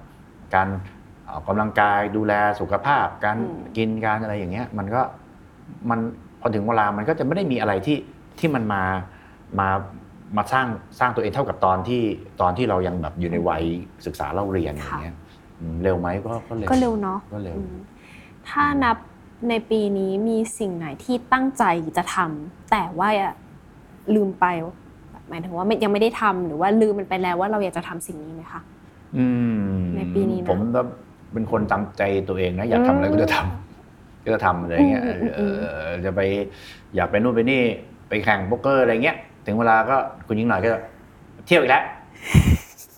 [0.53, 0.67] การ
[1.29, 5.01] ออกกำลังกายดูแลสุขภาพ การอืมกินการอะไรอย่างเงี้ย มันก็
[5.89, 5.99] มัน
[6.41, 7.97] พอถึงเวลามันก็จะไม่ได้มีอะไรที่
[8.39, 8.83] ที่มันมา
[9.59, 9.69] มา
[10.37, 10.67] มาสร้าง
[10.99, 12.03] สร้างตัวเองเท่ากับตอนที่
[12.41, 13.63] ตอนที่เรายังแบบอยู่ในวัย
[14.05, 15.15] ศึกษาเล่าเรียนอย่างเงี้ย
[15.59, 17.75] อืมเร็วไหมก็ก็เร็วก็เร็วเนาะก็เร็วอืม
[18.49, 18.97] ถ้านับ
[19.49, 21.63] ในปีนี้มีสิ่งไหนที่ตั้งใจ
[21.97, 23.09] จะทำแต่ว่า
[24.15, 24.45] ลืมไป
[25.29, 28.61] หมายถึงว่าไม่ยังไม่ได้ทำหรือว่าลืมมันไปแล้วว่าเราอยากจะทำสิ่งนี้ไหมคะ
[29.17, 29.25] อื
[29.69, 30.81] มในปีนี้นะผมก็
[31.33, 36.21] เป็นคนตามใจตัวเองนะ อยากทำอะไรก็จะทำก็จะทำอะไรอย่างเงี้ยอืมอืมอืมเออจะไป
[36.95, 37.61] อยากไปนู่นไปนี่
[38.09, 39.95] ไปแข่งโป๊กเกอร์อะไรเงี้ย ถึงเวลาก็
[40.27, 40.69] คุณยิ่งหน่อยก็
[41.45, 41.83] เที่ยวอีกแล้ว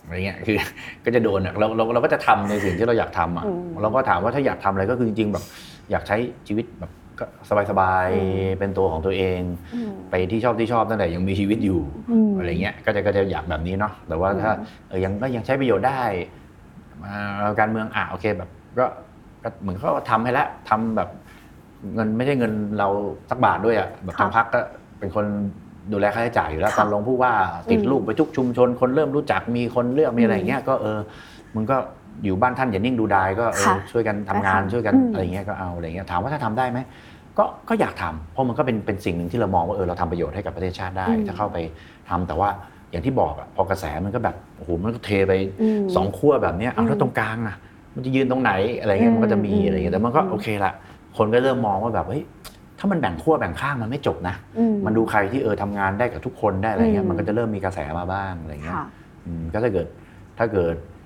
[0.03, 0.57] อะไรเงี้ยคือ
[1.05, 5.43] ก็จะโดนอะเราเราเราก็จะทำในสิ่งที่เราอยากทำอะอืมเราก็ถามว่าถ้าอยากทำอะไรก็คือจริงๆแบบ
[5.91, 7.25] อยากใช้ชีวิตแบบ ก็
[7.69, 9.39] สบายอืมๆเป็นตัวของตัวเอง
[9.75, 16.01] อืมไปที่ชอบที่ชอบตั้งแต่ยังมีชีวิตอยู่อืมอะไรเงี้ยก็จะก็จะอยากแบบนี้เนาะแต่ว่าถ้าอืมเออยังก็ยังใช้ประโยชน์ได้
[17.05, 18.49] อ่าการเมืองอะโอเคแบบ
[18.79, 18.85] ก็
[19.43, 21.09] ก็เหมือนเขาก็ทำให้แล้วทำแบบ
[21.93, 22.87] เงินไม่ใช่เงินเรา
[23.29, 24.59] สักบาทด้วยอะแบบทางพักก็
[24.99, 25.25] เป็นคน
[25.91, 27.33] ดูแลค่าใช้จ่ายอยู่แล้วค่ะตอนลงผู้ว่า
[27.71, 30.99] ติดอืมลูกไปทุกชุมชน คนเริ่มรู้จักมีคนเลือกมีอะไรเงี้ยก็เออ
[31.55, 31.77] มึงก็
[32.23, 36.79] อยู่บ้านท่านอย่านิ่งดูดายก็เออค่ะช่วยกันทำงานก็ทำช่วยกันอืม อะไรเงี้ยก็เอาอะไรเงี้ยถามว่าถ้าทำได้ไหม
[37.37, 41.57] ก็ก็อยากทำเพราะมันก็เป็นเป็นสิ่งหนึ่งที่เรามองว่าเออเราทำประโยชน์ให้กับประเทศชาติได้ อืม ถ้าเข้าไป
[42.09, 42.49] ทำแต่ว่า
[42.91, 47.55] อย่างที่บอกอะพอกระแสมันก็แบบโอ้โหมันก็เทไปอืมสองขั้วแบบเนี้ยเอาอืมแล้วตรงกลางอะ
[47.95, 50.73] มันจะยืนตรงไหนอะไรเงี้ยมันก็จะมีอืมอะไรเงี้ยแต่มันก็อืม โอเคละ
[51.17, 52.23] คนก็เริ่มมองว่าแบบเฮ้ย
[52.79, 58.85] ถ้ามันแบ่งขั้วแบ่งข้างมันไม่จบนะ อื มันดูใครที่เออทำงานได้กับทุกคนได้อะไรเงี้ยอืมมันก็จะเริ่มมีกระแสมาบ้างอะไรเงี้ยค่ะ
[59.25, 59.87] อืมก็ถ้าเกิด
[60.39, 60.96] ถ้าเกิดอืม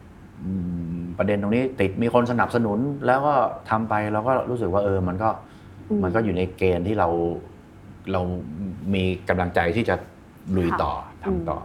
[1.18, 3.34] ประเด็นตรงนี้ติดมีคนสนับสนุนแล้วก็
[3.70, 5.30] ทำไปเราก็รู้สึกว่าเออมันก็
[5.90, 7.08] อืมมันก็อยู่ในเกณฑ์ที่เรา
[8.12, 8.22] เรา
[8.94, 9.96] มีกำลังใจที่จะ
[10.56, 11.58] ลุยค่ะต่อทำต่อ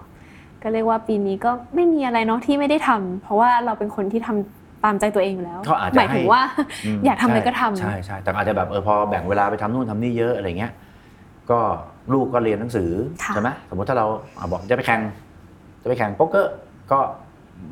[0.63, 6.43] ก็เรียกว่าปีนี้ก็ไม่มีอะไรเนาะที่ไม่ได้ทำเพราะว่าเราเป็นคนที่ทำตามใจตัวเองอยู่แล้วก็อาจจะหมายถึงให้ว่า
[6.97, 10.73] มอยากทำอะไรก็ทำใช่ใช่แต่อาจจะแบบเออพอแบ่งเวลาไปทำนู่นทำนี่เยอะอะไรเงี้ย
[11.51, 11.59] ก็
[12.13, 12.91] ลูกก็เรียนหนังสือ
[13.25, 14.07] ค่ะใช่ไหมสมมติถ้าเรา
[14.39, 15.01] อะบอกจะไปแข่ง
[15.83, 16.55] จะไปแข่งโป๊กเกอร์
[16.93, 16.99] ก็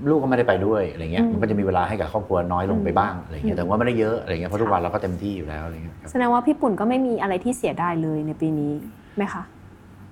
[0.09, 8.73] ลูกก็ไม่ได้ไปด้วยอะไรเงี้ยมันก็จะมีเวลาให้กับครอบครัวน้อยลงไปบ้างอะไรเงี้ยแต่ว่าไม่ได้เยอะอะไรเงี้ยเพราะทุกวันเราก็เต็มที่อยู่แล้วอะไรเงี้ยครับแสดงว่าพี่ปุ่นก็ไม่มีอะไรที่เสียดายเลยในปีนี้
[9.17, 9.43] ไหมคะ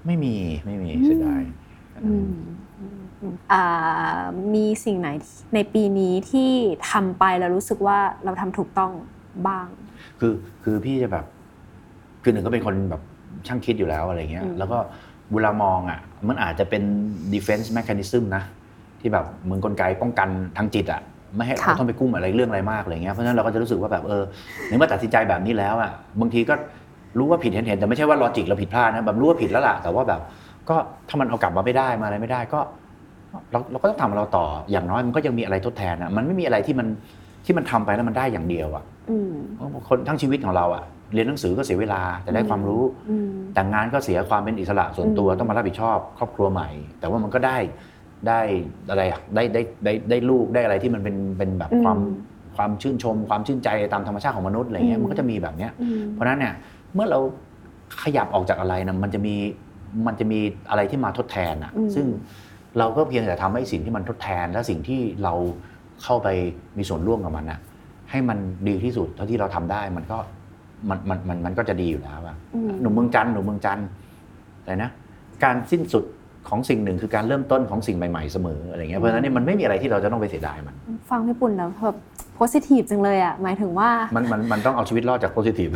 [0.07, 0.35] ไม่มี
[0.67, 1.43] ไม่มีอืมเสียดาย
[2.05, 2.33] อืม
[2.79, 4.23] อืมอืมอ่า
[4.55, 5.09] มีสิ่งไหน
[5.55, 6.51] ในปีนี้ที่
[6.91, 8.93] ทำไปแล้วรู้สึกว่าเราทำถูกต้อง
[9.47, 9.67] บ้าง
[10.21, 10.33] คือ
[10.65, 11.25] คือพี่จะแบบ
[12.23, 13.03] คือหนึ่งก็เป็นคนแบบ
[13.47, 14.79] ช่างคิดอยู่แล้วอะไรเงี้ยอืมแล้วก็
[15.33, 16.83] เวลามองอะ มันอาจจะเป็น
[17.35, 18.45] defense mechanism นะ
[19.03, 21.01] ที่แบบเหมือนกลไกป้องกันทางจิตอะ
[21.37, 24.23] ไม่ให้เราต้องไปกุ้มอะไรเรื่องอะไรมากอะไรเงี้ยเพราะฉะนั้นเราก็จะรู้สึกว่าแบบเออ
[24.69, 25.91] ในเมื่อตัดสินใจแบบนี้แล้วอะ
[26.21, 26.55] บางทีก็
[27.19, 30.21] รู้ว่าผิดเห็นเห็นแต่ไม่ใช่ว่าลอจิกเราผิดพลาดนะแบบรู้ว่าผิดแล้วล่ะแต่ว่าแบบ
[30.69, 30.77] ก็
[31.09, 32.61] ถ้ามันเอากลับมาไม่ได้มาอะไรไม่ได้ก็
[33.53, 36.87] เราเราก็ต้องทำของเราต่ออย่างน้อยมันก็ยังมีอะไรทดแทนอะมันไม่มีอะไรที่มัน
[37.45, 39.33] ที่มันทำไปแล้วมันได้อย่างเดียวอะอืม
[39.89, 40.85] คนทั้งชีวิตของเราอะ
[41.15, 46.69] เรียนหนังสือก็เสียเวลาแต่ได้ความรู้อืมแต่งงานก็เสียความเป็นอิสระส่วนตัวอืมต้องมารับผิดชอบ ครอบครัวใหม่
[47.01, 47.57] แต่ว่ามันก็ได้
[48.29, 48.41] ได้
[48.91, 51.99] อะไรอะได้ได้ได้ได้ลูกได้อะไรที่มันเป็นเป็นแบบความ
[52.57, 56.55] ความชื่นชม ความชื่นใจตามธรรมชาติของมนุษย์อะไรเงี้ยมันก็จะมีแบบเนี้ยอืมเพราะฉะนั้นเนี่ย
[56.95, 57.21] เมื่อเรา
[58.03, 59.35] ขยับออกจากอะไรนะมันจะมี
[60.07, 60.39] มันจะมี
[60.71, 62.07] อะไรที่มาทดแทนอะอืมซึ่ง
[62.79, 65.35] เราก็เพียงแต่ทำให้สิ่งที่มันทดแทน และสิ่งที่เรา
[66.03, 66.29] เข้าไป
[66.79, 67.59] มีส่วนร่วมกับมันนะ
[68.11, 70.19] ให้มันดีที่สุดเท่าที่เราทำได้มันก็
[70.89, 73.87] มันมันมันมันก็จะดีอยู่แล้วอะอืมหนุ่มเมืองจันทร์หนุ่มเมืองจันทร์
[74.61, 74.91] อะไรนะ
[75.45, 76.05] การสิ้นสุด
[76.49, 80.75] ของสิ่งหนึ่งคือการเริ่มต้นของสิ่งใหม่ๆเสมออะไรเงี้ยเพราะฉะนั้นเนี่ยมันไม่มีอะไรที่เราจะต้องไปเสียดายมัน
[81.11, 81.97] ฟังพี่ปุ่นแล้วแบบ
[82.35, 85.69] โพสิทีฟจังเลยอะหมายถึงว่ามันมันมันต้องเอาชีวิตรอดจากโพซิทีฟ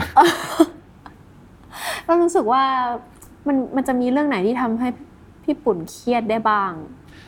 [2.05, 2.63] เรารู้สึกว่า
[3.47, 4.89] มันมันจะมีเรื่องไหนที่ทำให้
[5.45, 6.71] พี่ปุ่นเครียดได้บ้าง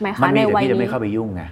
[0.01, 1.43] ไหมมัคะนในมีแต่วัยพี่จะนี้ไม่เข้าไปยุ่งไง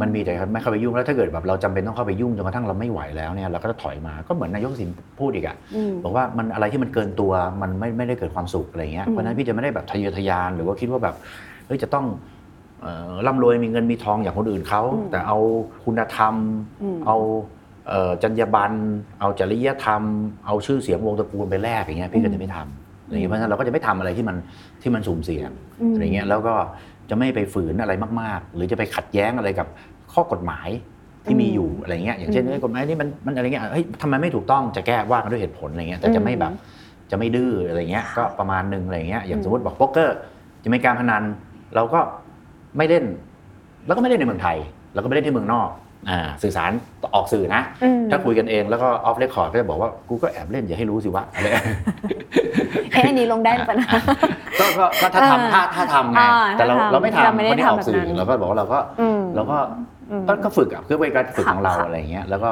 [0.00, 7.32] มันมีแต่ไม่เข้าไปยุ่งแล้วถ้าเกิดแบบเราจำเป็นต้องเข้าไปยุ่งจนกระทั่งเราไม่ไหวแล้วเนี่ยเราก็จะถอยมาก็เหมือนนายกสินพูดอีกอะอืมบอกว่ามันอะไรที่มันเกินตัว
[7.62, 11.14] มันไม่ไม่ได้เกิดความสุขอะไรเงี้ยอืมเพราะฉะนั้นพี่จะไม่ได้แบบทะเยอทะยานหรือว่าคิดว่าแบบ
[11.66, 12.06] เฮ้ยจะต้อง
[12.82, 15.38] เอ่อร่ำรวยมีเงินมีทองอย่างคนอื่นเขาแต่เอา
[15.84, 16.34] คุณธรรม
[16.82, 17.16] อืมเอา
[17.88, 18.74] เอ่อจรรยาบรรณ
[19.20, 20.02] เอาจริยธรรม
[20.46, 24.36] เอาชื่อเสียงวงตระกูลไปแลกอย่างเงี้ยพี่ก็จะไม่ทำอะไรเงี้ยเพราะฉะนั้นเราก็จะไม่ทำอะไรที่มัน
[24.82, 25.50] ที่มันสุ่มเสี่ยง
[25.90, 26.54] มอะไรเงี้ยแล้วก็
[27.10, 29.66] จะไม่ไปฝืนอะไรมาก ๆ หรือจะไปขัดแย้งอะไรกับ
[30.12, 30.68] ข้อกฎหมาย
[31.24, 36.52] ที่มีอยู่อะไรเงี้ยอย่างเช่นอืมเอ้ยกฎหมายนี้มันมันอะไรเงี้ยเฮ้ยทำไมไม่ถูกต้องจะแก้ว่ากันด้วยเหตุผลอะไรเงี้ยแต่จะไม่แบบ
[37.10, 40.16] จะไม่ดื้ออะไรเงี้ยก็ประมาณหนึ่งอะไรเงี้ยอย่างอืมสมมติบอกโป๊กเกอร์
[40.64, 41.22] จะมีการพนัน
[41.74, 42.00] เราก็
[42.76, 43.04] ไม่เล่น
[43.86, 44.56] แล้วก็ไม่เล่นในเมืองไทย
[44.94, 45.88] เราก็ไปเล่นที่เมืองนอกอ่า
[46.42, 46.70] สื่อสาร
[47.14, 51.46] ออกสื่อนะอืมถ้าคุยกันเองแล้วก็ออฟเรคคอร์ดก็จะบอกว่ากูก็แอบเล่นอย่าให้รู้สิวะอะไร
[52.92, 53.90] เอ๊ะอันนี้ลงได้ปะนะ
[54.60, 59.58] ก็ก็ก็ถ้าอ่าทำถ้าถ้าทำไงอ่าแต่เราถ้าทำเราไม่ทำเราไม่ได้ไม่ได้ออกทำแบบสื่อนั้นเราก็บอกว่าเราก็อืมเราก็
[60.10, 62.50] อืมก็ก็ฝึกอะเพื่อเป็นการฝึกค่ะของเราค่ะอะไรอย่างเงี้ยแล้วก็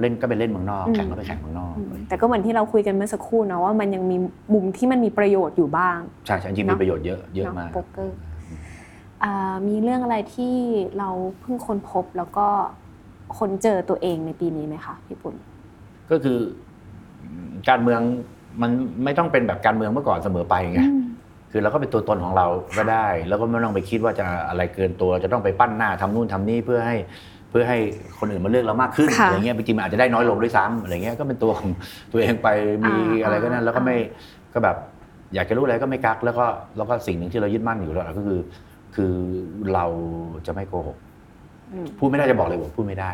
[0.00, 4.16] เล่นก็ไปเล่นเมืองนอกอืมแข่งก็ไปแข่งเมืองนอกอืมแต่ก็เหมือนที่เราคุยกันเมื่อสักครู่เนาะว่ามันยังมี
[4.54, 8.16] มุมที่มันมีประโยชน์อยู่บ้างใช่ใช่จริงๆเนมีอะประโยชน์เยอะเยอะเนาะมากโป๊กเกอร์
[9.24, 10.54] อ่ามีเรื่องอะไรที่
[10.98, 11.08] เรา
[11.40, 12.46] เพิ่งค้นพบแล้วก็
[13.38, 15.34] ค้นเจอตัวเองในปีนี้ไหมคะพี่ปุ่น
[16.10, 16.38] ก็คือ
[17.68, 18.00] การเมือง
[18.62, 18.70] มัน
[19.04, 21.02] ไม่ต้องเป็นแบบการเมืองเมื่อก่อนเสมอไปไงอืม
[21.50, 26.96] คือเราก็เป็นตัวตนของเราก็ได้ แล้วก็ไม่ต้องไปคิดว่าจะอะไรเกินตัว จะต้องไปปั้นหน้าทำนู่นทำนี่เพื่อให้
[27.50, 27.78] เพื่อให้
[28.18, 31.70] คนอื่นมาเลือกเรามากขึ้นค่ะอะไรเงี้ยจริงๆมันอาจจะได้น้อยลงด้วยซ้ำอะไรเงี้ยก็เป็นตัวของ
[32.12, 32.48] ตัวเองไป
[32.84, 33.96] มีอ่าอะไรก็นั้นแล้วก็อ่าไม่
[34.54, 34.76] ก็แบบ
[35.34, 36.44] อยากจะรู้อะไรก็ไม่กัก แล้วก็
[36.76, 38.40] แล้วก็สิ่งหนึ่งที่เรายึดมั่นอยู่แล้วก็คือ
[38.94, 39.12] คือ
[39.74, 39.84] เรา
[40.46, 41.11] จะไม่โกหกอืม
[41.98, 43.10] พูดไม่ได้จะบอกเลยบอกพูดไม่ได้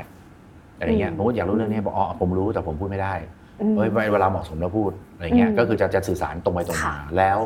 [0.78, 3.14] อะไรเงี้ยอืมผมก็อยากรู้เรื่องนี้บอกอ๋อผมรู้แต่ผมพูดไม่ได้
[3.62, 7.38] อืมเฮ้ยเวลาเหมาะสมแล้วพูดอะไรเงี้ยอืมก็คือจะจะสื่อสารตรงไปตรงค่ะมาแล้ว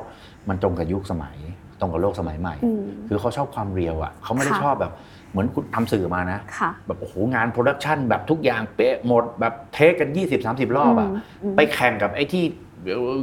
[0.49, 1.37] มันตรงกับยุคสมัย
[1.81, 4.93] ตรงกับโลกสมัยใหม่อืมคือเขาชอบความ real อะเขาไม่ได้ค่ะชอบแบบ
[5.31, 11.09] เหมือนคุณทำสื่อมานะค่ะแบบโอ้โหงาน production แบบทุกอย่างเป๊ะหมดแบบ take กัน 20 30 รอบอะ
[11.53, 12.45] มไปแข่งกับไอ้ที่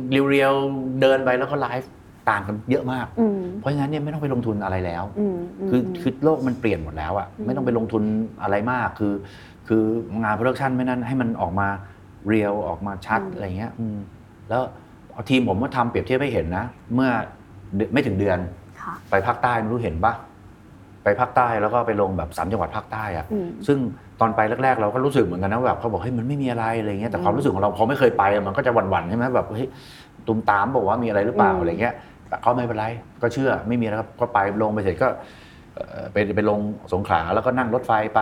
[0.09, 1.89] เรียวๆเดินไปแล้วก็ไลฟ์
[2.29, 8.03] ต่างกันเยอะมากอืมเพราะฉะนั้นเนี่ยไม่ต้องไปลงทุนอะไรแล้วอืมมคือคือโลกมันเปลี่ยนหมดแล้วอะอืมไม่ต้องไปลงทุน
[8.41, 9.13] อะไรมาก คือ
[9.67, 9.83] คือ
[10.23, 11.67] งานโปรดักชันไม่นั้นให้มันออกมา
[12.27, 13.97] เรียวออกมาชัดอะไรเงี้ยอืม
[14.49, 14.61] แล้ว
[15.13, 17.09] เอาทีมผมมาทำเปรียบเทียบให้เห็นนะ เมื่อ
[17.75, 18.39] เดือนไม่ถึงเดือน
[18.81, 20.13] ค่ะไปภาคใต้ไม่รู้เห็นปะ
[21.03, 23.77] ไปภาคใต้แล้วก็ไปลงแบบสามจังหวัดภาคใต้อะอืมซึ่ง
[24.19, 29.69] ตอนไปแรกๆ เราก็รู้สึกเหมือนกันนะแบบเขาบอกเฮ้ยมันไม่มีอะไรอะไรเงี้ยแต่อืมความรู้สึกของเราพอไม่เคยไปอะมันก็จะหวั่นๆใช่ไหมแบบเฮ้ย
[30.27, 31.93] ตุมตามบอกว่ามีอะไรหรือเปล่าอืมอะไรเงี้ย
[32.29, 32.85] แต่ก็ไม่เป็นไร
[33.21, 35.07] ก็เชื่อไม่มีแล้วครับก็ไปลงไปเสร็จก็
[35.75, 36.59] เอ่อไปไปลง
[36.93, 38.21] สงขลาแล้วก็นั่งรถไฟไป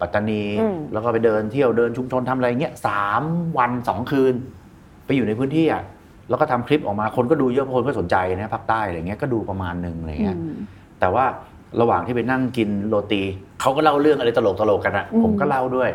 [0.00, 3.22] ปัตตานีอืมแล้วก็ไปเดินเที่ยวเดินชุมชนทำอะไรเงี้ยสาม
[3.58, 4.34] วันสองคืน
[5.06, 5.82] ไปอยู่ในพื้นที่อะ
[6.28, 10.54] แล้วก็ทำคลิปออกมาคนก็ดูเยอะเพราะคนก็สนใจนะภาคใต้อะไรเงี้ยก็ดูประมาณหนึ่งอะไรเงี้ยอืม
[11.00, 11.24] แต่ว่า
[11.80, 13.22] ระหว่างที่ไปนั่งกินโรตี
[13.60, 15.90] เขาก็เล่าเรื่องอะไรตลกตลกๆกันอะอืมผมก็เล่าด้วย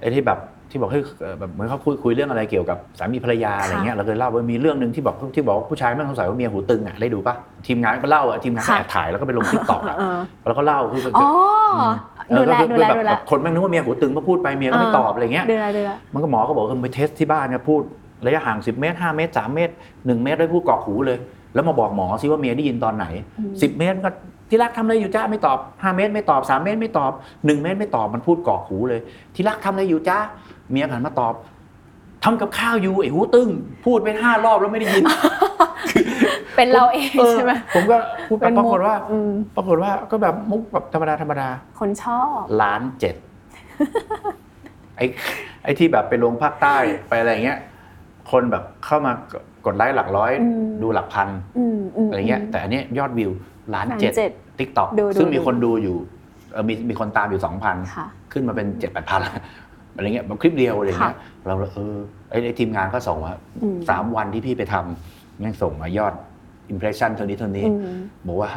[0.00, 0.38] ไอ้ที่แบบ
[0.72, 7.34] ที่บอกเฮ้ยเอ่อแบบเหมือนเขาคุยคุยเรื่องอะไรเกี่ยวกับสามีภรรยาอะไรเงี้ยเราเคยเล่าว่ามีเรื่องหนึ่งที่บอกที่บอกว่าผู้ชายไม่สงสัยว่าเมียหูตึงอะได้ดูปะ
[7.66, 10.18] ทีมงานก็เล่าอะทีมงานก็ค่ะแอบถ่ายแล้วก็ไปลงทิกตอกอะเออ
[10.48, 11.28] แล้วก็เล่าคืออ๋อ
[12.28, 17.80] เอดูอแลก็คือดูแลแบบดูแลแบบคนแม่งนึกว่าเมียหูตึงพอพูดไปเมียก็ไม่ตอบอะไรเงี้ยดูแลดูแลมันก็หมอก็บอกว่าไป test ที่บ้านเนี่ยพูด
[18.26, 21.18] ระยะห่าง 10 เมตร 5 เมตร 3 เมตร 1 เมตรได้พูดกรอกหูเลย
[21.54, 23.06] แล้วมาบอกหมอซิว่าเมียได้ยินตอนไหน
[23.38, 24.10] อืม10 เมตรก็
[24.48, 29.00] ที่รักทำอะไรอยู่จ้าไม่ตอบ 5 เมตรไม่ตอบ 3 เมตรไม่ตอบ 1 เมตรไม่ตอบมันพูดกรอกหูเลย
[29.34, 30.18] ที่รักทำอะไรอยู่จ้า
[30.70, 31.34] เมียหันมาตอบ
[32.24, 33.48] ทำกับข้าวอยู่ไอ้หูตึง
[33.84, 35.04] พูดไปห้ารอบแล้วไม่ได้ยิน
[36.56, 37.96] เป็นเราเองออใช่ไหมผมก็
[38.28, 41.48] พูดไปเป็นปมุรากฏว่าอืมปรากฏว่าก็แบบมุกแบบธรรมดาธรรมดา
[41.80, 43.14] คนชอบล้านเจ็ด
[44.96, 45.04] ไอ้
[45.64, 46.76] ไอ้ที่แบบไปลงภาคใต้
[47.08, 47.58] ไปอะไรเงี้ย
[48.30, 49.12] คนแบบเข้ามา
[49.66, 53.30] กดไลค์หลักร้อยอืมดูหลักพันอืมอืมอะไรเงี้ย แต่อันเนี้ยยอดวิว
[53.74, 55.96] ล้านล้านเจ็ดเจ็ดตทิกตอกดูดูซึ่งมีดูคนดูอยู่
[56.52, 59.42] เออมีมีคนตามอยู่สองพันค่ะขึ้นมาเป็นเจ็ดแปดพันละ
[59.94, 61.14] อะไรเงี้ยแบบคลิปเดียวอะไรเงี้ยค่ะ
[61.46, 61.96] เราเออ
[62.30, 66.14] ไอ้ไอ้ทีมงานก็ส่งว่าอืมสามวันที่พี่ไปทำแม่งส่งมายอด
[66.70, 68.50] impression เท่านี้เท่านี้อืมบอกว่า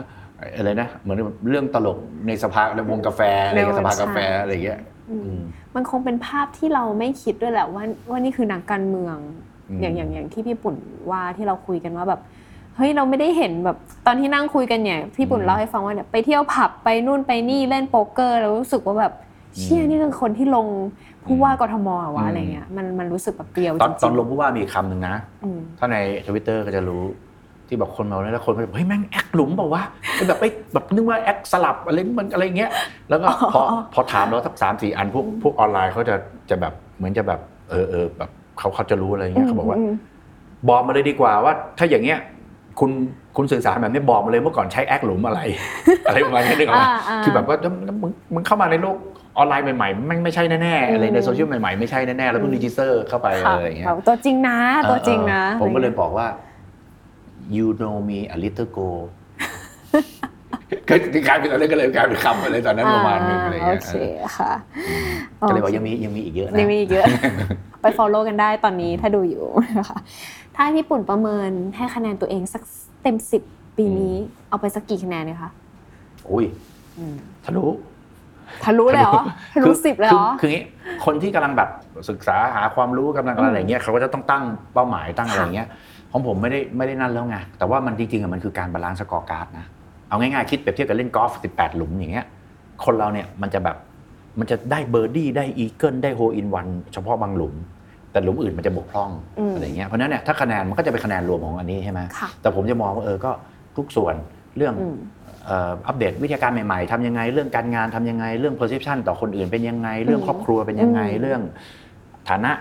[0.56, 1.18] อะไรนะเหมือน
[1.50, 4.80] เรื่องตลกในสภาในวงกาแฟอะไรเงี้ยในวงสภากาแฟใช่อะไรเงี้ย
[5.10, 5.42] อืมอืม
[5.76, 9.18] มันคงเป็นภาพที่เราไม่คิดด้วยแหละว่าว่านี่คือนักการเมือง
[9.70, 10.76] อืมอย่างอย่างอย่างที่พี่ปุ่น
[11.12, 12.22] ว่าที่เราคุยกันว่าแบบ
[12.76, 19.14] เฮ้ยเราไม่ได้เห็นแบบตอนที่นั่งคุยกันเนี่ยพี่ปุ่นเล่าให้ฟังว่าเนี่ยไปเที่ยวผับไปนู่นไปนี่เล่นโป๊กเกอร์แล้วรู้สึกว่าแบบ
[19.60, 20.68] เชี่ยนี่คือคนที่ลง
[21.26, 25.98] ผู้ว่ากทมอะวะอะไรเงี้ยมันมันรู้สึกแบบเปรียวตอนจริงๆตอนลงผู้ว่ามีอีกคำหนึ่งนะอืมถ้าใน
[26.28, 27.02] ทวิตเตอร์ก็จะรู้
[27.68, 32.72] ที่แบบคนเมาแล้วคนก็จะบอกเฮ้ยแม่งแอคหลุมเปล่าวะไอ้แบบไอ้แบบนึกว่าแอคสลับอะไรมันอะไรเงี้ย
[33.10, 33.62] แล้วก็พอ
[33.94, 36.16] พอถามเราสักสามสี่อันพวกพวกออนไลน์เขาจะ
[36.50, 39.94] จะแบบเหมือนจะแบบเออเออแบบเขาเขาจะรู้อะไรเงี้ยเขาบอกว่าม
[40.70, 42.20] บอกมาเลยดีกว่าว่า ถ้าอย่างเงี้ย
[42.80, 42.92] คุณ
[43.38, 45.40] คุณสื่อสารแบบนี้บอกมาเลยเมื่อก่อนใช้แอคหลุมอะไร
[46.08, 47.58] อะไรประมาณนี้นึกออกไหมอ่าอ่าคือแบบว่า
[48.02, 48.98] มึงมึงเข้ามาในโลก
[49.38, 54.58] ออนไลน์ใหม่ๆไม่ไม่ใช่แน่ๆอะไรในอืมโซเชียลใหม่ๆ ไม่ใช่แน่ๆ แล้วเพิ่ง register เข้าไปค่ะอะไรอย่างเงี้ยแบบตัวจริงนะ
[54.90, 56.28] ตัวจริงนะเออผมก็เลยบอกว่า
[57.56, 58.90] you know me a little go
[60.90, 60.96] ก็
[61.28, 63.94] กลายเป็นอะไรก็เลยกลายเป็นคำอะไรตอนนั้นประมาณนึงอะไรโอเงี้ยเค
[64.38, 64.52] ค่ะ
[65.48, 67.06] ก็เลยบอกยังมียังมีอีกเยอะนะยังมีอีกเยอะ
[67.82, 69.46] ไป follow กันได้ตอนนี้ถ้าดูอยู่
[69.80, 70.00] นะคะ
[70.56, 72.64] ถ้าให้พี่ปุ่นประเมินให้คะแนนตัวเองสัก
[73.04, 73.44] เต็มสิบ
[73.78, 74.16] ปีนี้
[74.50, 75.52] เอาไปสักกี่คะแนนเนี่ยคะ
[76.32, 76.46] อุ้ย
[77.46, 77.66] ทะลุ
[78.64, 79.22] ทะลุเลยเหรอ
[79.54, 80.64] ทะลุสิบเลยเหรอคือคืออย่างงี้
[81.06, 81.70] คนที่กำลังแบบ
[82.10, 84.44] ศึกษาหาความรู้กำลังอะไรอย่างเงี้ยเขาก็จะต้องตั้ง
[84.74, 85.68] เป้าหมายตั้งอะไรอย่างเงี้ย
[86.12, 89.66] ของผมไม่ได้ไม่ได้นั่นแล้วไงแต่ว่ามันจริงๆอะมันคือการ balance scorecard นะ
[90.10, 92.26] เอาง่ายๆคิดเปรียบเทียบกับเล่นกอล์ฟ18 หลุมอย่างเงี้ย
[92.86, 93.78] คนเราเนี่ยมันจะแบบ
[94.40, 97.56] มันจะได้เบอร์ดี้ได้อีเกิลได้ hole in one เฉพาะบางหลุม
[98.12, 103.32] แต่หลุมอื่นมันจะบกพร่องอืมอะไรเงี้ยเพราะฉะนั้นเนี่ยถ้าคะแนนมันก็จะเป็นคะแนนรวมของอันนี้ใช่ไหมค่ะแต่ผมจะมองว่าเออก็
[103.78, 104.16] ทุกส่วน
[104.58, 104.74] เรื่อง
[105.50, 111.42] อืมเอ่ออัปเดตวิทยาการใหม่ๆทำยังไงเรื่องการงานทำยังไงเรื่อง perception ต่อคนอื่นเป็นยังไง เรื่องครอบครัวเป็นยังไงอืมเรื่อง
[112.30, 112.52] ฐานะ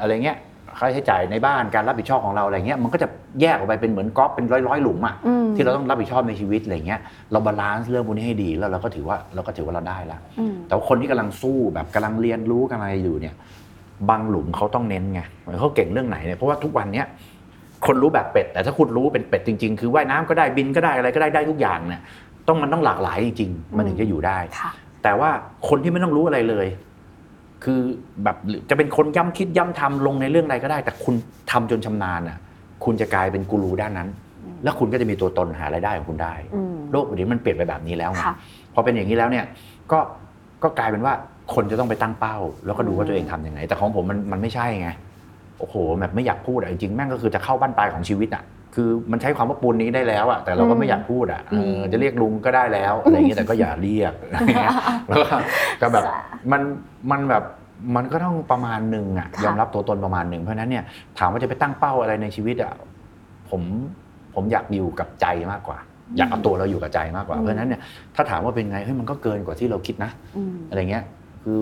[0.00, 0.38] อะไรเงี้ย
[0.78, 3.08] ค่าใช้จ่ายในบ้านการรับผิดชอบของเราอะไรเงี้ยมันก็จะ
[3.40, 7.00] แยกออกไปเป็นเหมือนกอล์ฟเป็นร้อยๆหลุมอะอืมที่เราต้องรับผิดชอบในชีวิตอะไรเงี้ย
[7.32, 13.34] เรา balance เรื่องพวกนี้ให้ดีแล้วเราก็ถือว่าเราก็ถือว่าเราได้ละอืมแต่ว่าคนที่กำลังสู้แบบกำลังเรียนรู้กำลังอะไรอยู่เนี่ย
[14.10, 17.06] บางหลุมเขาต้องเน้นไงเหมือนเขาเก่งเรื่องไหนเนี่ยเพราะว่าทุกวันเนี้ย
[17.86, 22.00] คนรู้แบบเป็ด แต่ถ้าคุณรู้เป็นเป็ดจริง ๆ คือว่ายน้ำก็ได้บินก็ได้อะไรก็ได้ได้ทุกอย่างเนี่ย
[22.48, 24.70] ต้องมันต้องหลากหลายจริงๆมันถึงจะอยู่ได้ค่ะ
[25.02, 25.30] แต่ว่า
[25.68, 26.66] คนที่ไม่ต้องรู้อะไรเลย
[27.64, 27.80] คือ
[28.24, 31.14] แบบหรือจะเป็นคนย้ำคิดย้ำทำลงในเรื่องอะไรก็ได้ แต่คุณ
[31.50, 32.38] ทำจนชำนาญอะ
[32.84, 34.08] คุณจะกลายเป็นกูรูด้านนั้น
[34.44, 38.34] อืมแล้วคุณก็จะมีตัวตนหารายได้ของคุณได้อืมโลกวันนี้มันเปลี่ยนไปแบบนี้แล้วไงค่ะ
[38.74, 39.44] พอเป็นอย่างนี้แล้วเนี่ย
[39.92, 39.98] ก็
[40.62, 41.14] ก็กลายเป็นว่า
[41.54, 42.36] คนจะต้องไปตั้งเป้า
[42.66, 44.88] แล้วก็ดูอืว่ามตัวเองทำยังไง แต่ของผมมันมันไม่ใช่ไง
[45.58, 48.42] โอ้โหแบบไม่อยากพูดอะจริงๆแม่งก็คือจะเข้าบ้านปลายของชีวิตอะ
[48.80, 54.74] คือมันใช้ความว่าปูนนี้ได้แล้วอะแต่เราก็ไม่อยากพูดอะเออจะเรียกลุงก็ได้แล้วอะไรอย่างเงี้ยแต่ก็อย่าเรียกอะไรเงี้ย
[55.08, 55.36] แล้วก็
[55.80, 56.20] ก็แบบค่ะ
[56.52, 56.62] มัน
[57.10, 57.44] มันแบบ
[57.96, 60.84] มันก็ต้องประมาณหนึ่งอะค่ะยอมรับตัวตนประมาณหนึ่งเพราะฉะนั้นเนี่ย
[61.18, 62.72] ถามว่าจะไปตั้งเป้าอะไรในชีวิตอะ
[63.50, 63.62] ผม
[64.34, 65.78] ผมอยากอยู่กับใจมากกว่า
[66.16, 67.80] อยากเอาตัวเราอยู่กับใจมากกว่าอืมเพราะฉะนั้นเนี่ย
[68.14, 71.04] ถ้าถามว่าเป็นไงเฮ้ยมันก็เกินกว่าที่เราคิดนะอืมอะไรเงี้ย
[71.42, 71.58] คือ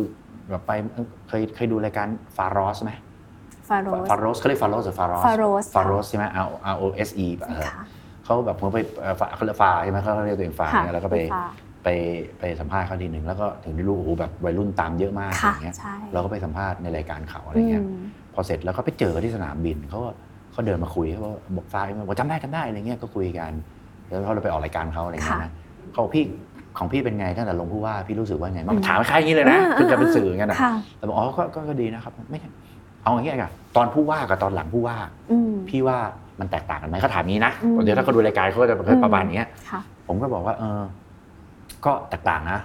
[0.51, 2.93] แบบไปเอ้ยเคยเคยดูรายการฟารอสไหม
[3.69, 7.85] ฟาโรสฟารอสเขาเรียกฟารอสหรือฟารอส Faros ฟารอสใช่ไหม R R O S E เออค่ะ
[8.25, 11.45] เขาแบบเขาไปเอ่อฟาเขาเรียกฟาใช่ไหมเขาเรียกตัวเองฟาค่ะเนี่ยแล้วก็ไปฟ้า
[11.85, 11.89] ไป
[12.39, 18.03] ไปสัมภาษณ์เขาทีหนึ่งแล้วก็ถึงได้รู้โอ้โหแบบวัยรุ่นตามเยอะมากอค่ะย่างเงี้ยใช่เราก็ไปสัมภาษณ์ในรายการเขาอะไรเงี้ยอืม
[18.35, 20.11] พอเสร็จแล้วก็ไปเจอที่สนามบินเขาก็
[20.53, 23.53] เขาเดินมาคุยเขาบอกบอกฟ้าบอกจำได้จำได้อะไรเงี้ยก็คุยกัน
[24.07, 25.53] แล้วเขาเราไปออกรายการเขาอะไรเงี้ยนะ
[25.91, 26.25] เขาบอกพี่
[26.79, 32.49] ของพี่เป็นไงตั้งแต่ลงผู้ว่าพี่รู้สึกว่าไงมันถามคล้ายๆอย่างนี้เลยนะคือจะเป็นสื่ออย่างนั้นนะค่ะแต่บอกอ๋อก็ก็ก็ดีนะครับไม่ใช่
[33.07, 34.97] เอาอย่างเงี้ยกันตอนผู้ว่ากับตอนหลังผู้ว่า
[35.31, 35.99] อืมพี่ว่า
[36.41, 40.83] มันแตกต่างกันไหมเขาถามงี้นะอืมเดี๋ยวถ้าเขาดูรายการเขาก็จะประมาณเนี้ยค่ะผมก็บอกว่า เออ
[41.85, 42.59] ก็แตกต่างนะ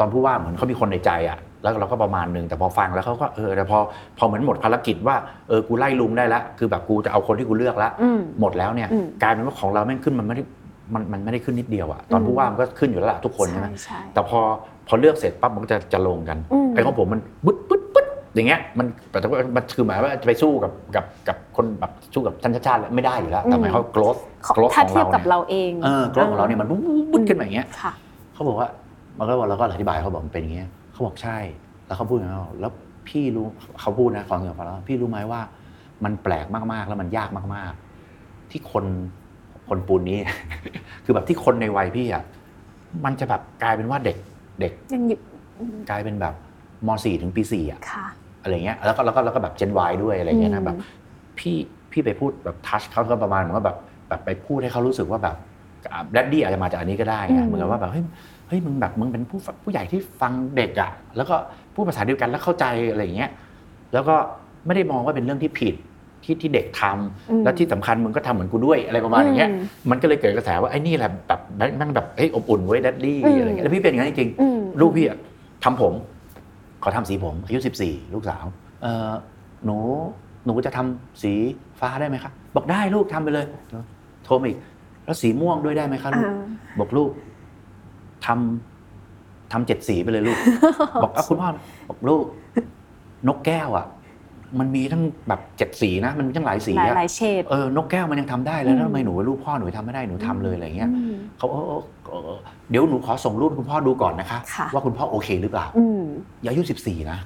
[0.00, 3.78] ตอนผู้ว่าเหมือนเขามีคนในใจอะแล้วเราก็ประมาณหนึ่งแต่พอฟังแล้วเขาก็เออแต่พอ
[4.18, 5.16] พอเหมือนหมดภารกิจว่า
[5.48, 10.42] เออกูไล่ลุงได้ละคือแบบกูจะเอาคนที่กูเลือกละอืมหมดแล้วเนี่ยอืมกลายเป็นว่าของเราแม่งขึ้นมันไม่ได้
[10.94, 14.40] มันมันไม่ได้ขึ้นนิดเดียวอะตอนอืมผู้ว่ามันก็ขึ้นอยู่แล้วล่ะทุกคนใช่ไหมใช่แต่พอ
[14.88, 26.80] พอเลือกเสร็จปั๊บมันก็จะจะลงกันอืมไอ้ของผมมันปึ๊ดปึ๊ดปึ๊ด อย่างเงี้ยมันแต่ว่ามันคือหมายว่าจะไปสู้กับกับกับคนแบบสู้กับท่านชาติชาติไม่ได้อยู่แล้วแต่หมายความว่า growth ของ growth ถ้าของเทียบเรากับเนี่ยเราเองเออ growth ของเราเนี่ยมันปุ๊บ
[27.12, 27.92] ปุ๊บขึ้นมาอย่างเงี้ยค่ะ
[28.34, 28.68] เขาบอกว่า
[29.18, 31.38] มันก็บอกเราก็อธิบายเขาบอกมันเป็นอย่างเงี้ยเขาบอกใช่
[31.86, 32.72] แล้วเขาพูดอย่างนี้นแล้ว
[33.08, 33.46] พี่รู้
[33.80, 35.40] เขาพูดนะฟังอย่างฟังแล้วพี่รู้ไหมว่า
[36.04, 37.72] มันแปลกมากๆแล้วมันยากมาก
[38.12, 38.84] ๆ ที่คน
[39.68, 40.18] คนปูนนี้
[41.04, 42.24] คือแบบที่คนในวัยพี่อะ
[43.04, 44.16] มันจะแบบกลายเป็นว่าเด็ก
[44.60, 45.20] เด็กยังหยิบ
[45.90, 46.34] กลายเป็นแบบ
[46.86, 48.06] ม .4 ถึงปี4อะค่ะ
[48.42, 50.76] อะไรเงี้ยแล้วก็แล้วก็แล้วก็แบบ Gen Y ด้วยอะไรเงี้ยอืนะมแบบ
[51.38, 51.56] พี่
[51.92, 53.76] พี่ไปพูดแบบทัชเขาก็ประมาณเหมือนว่าแบบ
[54.08, 55.36] แบบไปพูดให้เขารู้สึกว่าแบบ
[56.12, 58.04] แดดดี้อาจจะมาจากอันนี้ก็ได้อืไงมเหมือนกับว่าแบบเฮ้ย
[58.48, 61.36] เฮ้ยมึงแบบมึงเป็นผู้ผู้ใหญ่ที่ฟังเด็กอะแล้วก็
[61.74, 63.30] พูดภาษาเดียวกันแล้วเข้าใจอะไรอย่างเงี้ย
[63.92, 64.16] แล้วก็
[64.66, 65.74] ไม่ได้มองว่าเป็นเรื่องที่ผิด
[66.24, 71.40] ที่ที่เด็กทำอืมแล้วที่สำคัญมึงก็ทำเหมือนกูด้วยอะไรประมาณอย่างเงี้ยอืมมันก็เลยเกิดกระแสว่าไอ้นี่แหละแบบ
[71.80, 75.18] มันแบบเฮ้ยอบอุ่นเว้ยแดดดี้อืมอะไรเงี้ยแล้วพี่เป็นอย่างนั้นจริงอืมๆลูกพี่อะ
[75.64, 75.92] ทำผม
[76.82, 78.44] ขอทำสีผมอายุสิบสี่ลูกสาว
[78.82, 79.10] เออ
[79.64, 79.76] หนู
[80.46, 81.32] หนูจะทำสี
[81.80, 83.46] ฟ้าได้ไหมครับบอกได้ลูกทำไปเลย
[84.24, 84.58] โทรมาอีก
[85.04, 86.44] แล้วสีม่วงด้วยได้ไหมคะลูกอ่า
[86.80, 87.10] บอกลูก
[88.26, 90.38] ทำทำเจ็ดสีไปเลยลูก
[91.02, 91.48] บอกอะคุณพ่อ
[91.88, 92.24] บอกลูก
[93.28, 93.86] นกแก้วอะ
[94.58, 102.38] มันมีทั้งแบบเจ็ดสีนะ มันมีทั้งหลายสีหลายอะหลายเฉดเออนกแก้วมันยังทำได้เลยอืแล้วมทำไมหนูลูกพ่อหนูทำไม่ได้หนูทำเลยอะไรเงี้ยอืมเขาเออ
[102.72, 106.02] เออเออเดี๋ยวหนูขอส่งรูปให้คุณพ่อดูก่อนนะคะ ค่ะว่าคุณพ่อโอเคหรือเปล่าอืม
[106.48, 107.18] อายุสิบสี่นะ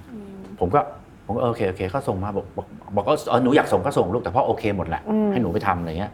[0.60, 0.80] ผมก็
[1.26, 6.12] ผมก็เออโอเคโอเคเขาส่งมาบอกบอกบอกก็เออหนูอยากส่งก็ส่งลูกแต่พ่อโอเคหมดแหละอืม ให้หนูไปทำอะไรเงี้ย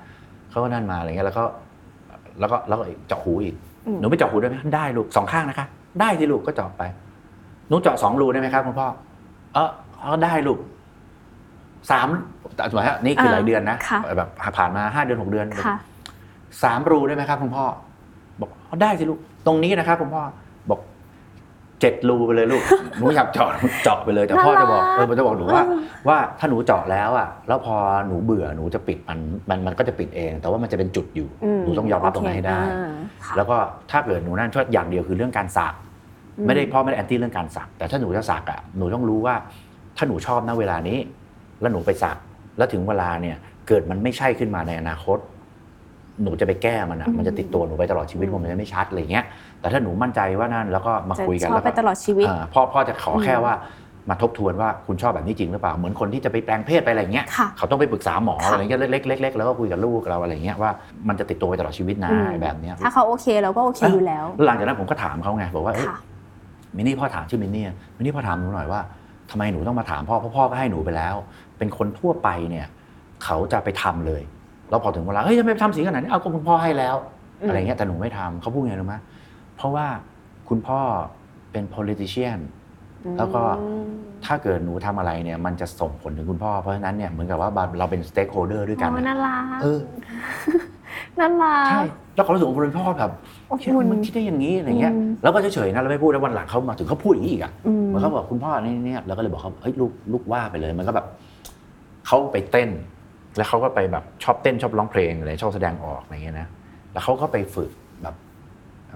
[0.50, 1.44] เขาก็นั่นมาอะไรเงี้ยแล้วก็
[2.40, 3.54] แล้วก็แล้วก็เจาะหูอีก
[3.86, 5.66] อืมหนูไปเจาะหูได้ไหมได้ลูกสองข้างนะคะ
[6.00, 6.82] ได้ที่ลูกก็เจาะไป
[7.68, 8.88] หนูเจาะสองรูได้ไหมครับคุณพ่อ
[9.54, 9.70] เออ
[10.00, 10.58] เออได้ลูก
[11.90, 12.08] สาม
[12.54, 15.76] แต่ถูกไหมฮะนี่คือหลายเดือนนะค่ะ แบบผ่านมาห้าเดือนหกเดือนค่ะ
[16.62, 17.64] สามรูได้ไหมครับคุณพ่อ
[18.40, 20.22] บอกเอาได้สิลูกตรงนี้นะครับคุณพ่อ
[20.70, 20.80] บอก
[21.80, 22.62] เจ็ดรูไปเลยลูก
[22.98, 23.50] หนูอยากเจาะ
[23.84, 25.64] เจาะไปเลยแต่พ่อจะบอกเออมันจะบอกหนูว่า
[26.08, 27.76] ว่าถ้าหนูเจาะแล้วอะแล้วพอ
[28.06, 29.18] หนูเบื่อหนูจะปิดมัน
[29.48, 32.92] มันมันก็จะปิดเอง แต่ว่ามันจะเป็นจุดอยู่อืมหนูต้องยอมรับตรงนั้นให้ได้โอเคอ่า
[33.24, 33.56] ค่ะแล้วก็
[33.90, 35.74] ถ้าเกิดหนูนั่นช่วยอย่างเดียวคือเรื่องการสัก
[36.38, 39.34] อืมไม่ได้พ่อไม่ได้แอนตี้เรื่องการสัก แต่ถ้าหนูจะสักอะหนูต้องรู้ว่า
[39.96, 40.98] ถ้าหนูชอบณเวลานี้
[41.60, 42.16] แล้วหนูไปสัก
[42.58, 43.36] แล้วถึงเวลาเนี่ย
[43.68, 45.18] เกิดมันไม่ใช่ขึ้นมาในอนาคต
[46.22, 49.24] หนูจะไปแก้มันอะมันจะติดตัวหนูไปตลอดชีวิตมันจะไม่ชัดอะไรเงี้ย
[49.60, 53.54] แต่ถ้าหนูมั่นใจว่านั่นแล้วก็มาจะคุยกันชอบแล้วไปก็ตลอดชีวิตอ่าพ่อพ่อจะขอแค่อืมว่า
[54.10, 60.70] มาทบทวนว่าคุณชอบแบบนี้จริงหรือเปล่าเหมือนคนที่จะไปแปลงเพศไปอะไรเงี้ยค่ะเขาต้องไปปรึกษาหมอค่ะอะไรเงี้ยเล็กๆเล็กๆแล้วก็คุยกับลูกเราอะไรเงี้ยว่า
[61.08, 65.98] มันจะติดตัวไปตลอดชีวิตนะอืมแบบเนี้ยถ้าเขาโอเคเราก็โอเคอยู่แล้วแล้วหลังจากนั้นผมก็ถามเขาไงบอกว่าเอ้ยค่ะ
[66.76, 67.64] มินนี่พ่อถามชื่อมินนี่
[67.96, 68.80] มินนี่พ่อถามหนูหน่อยว่า
[69.30, 71.14] ทำไมหนูต้องมาถามพ่อเพราะพ่อก็ให้หนูไปแล้ว
[71.58, 72.66] เป็นคนทั่วไปเนี่ย
[73.24, 74.22] เขาจะไปทำเลย
[74.72, 76.96] แล้วพอถึงเวลาเฮ้ยทำไมไปทำสีขนาดนี้เอาก็คุณพ่อให้แล้ว
[77.40, 78.94] อืมอะไรเงี้ยแต่หนูไม่ทำเขาพูดไงรู้ไหม
[79.56, 79.86] เพราะว่า
[80.48, 80.80] คุณพ่อ
[81.52, 82.38] เป็น politician
[83.18, 83.84] แล้วก็อืม
[84.24, 87.48] ถ้าเกิดหนูทำอะไรเนี่ยมันจะส่งผลถึงคุณพ่อ เพราะฉะนั้นเนี่ยเหมือนกับว่า
[87.78, 89.80] เราเป็น stakeholder ด้วยกันอ๋อนะน่ารักเออ
[91.20, 91.82] น่ารักใช่
[92.14, 93.10] แล้วเขารู้สึกว่าคุณพ่อแบบ
[93.50, 101.06] อบเชื่ออุ่นมันคิดได้อย่างนี้อะไรเงี้ยอืมแล้วก็เฉยๆนะเราไม่พูดแล้ววันหลังเขามาถึงเขาพูดอย่างนี้อีกอะอืมเหมือนเขาบอกคุณพ่อนี่เนี่ยเราก็เลยบอกเขาเฮ้ยลูกลูกว่าไปเลยมันก็แบบ
[102.06, 102.70] เขาไปเต้น
[103.36, 106.48] แล้วเขาก็ไปแบบชอบเต้นชอบร้องเพลงอะไรชอบแสดงออกอะไรเงี้ยนะ
[106.92, 107.70] แล้วเขาก็ไปฝึก
[108.02, 108.14] แบบ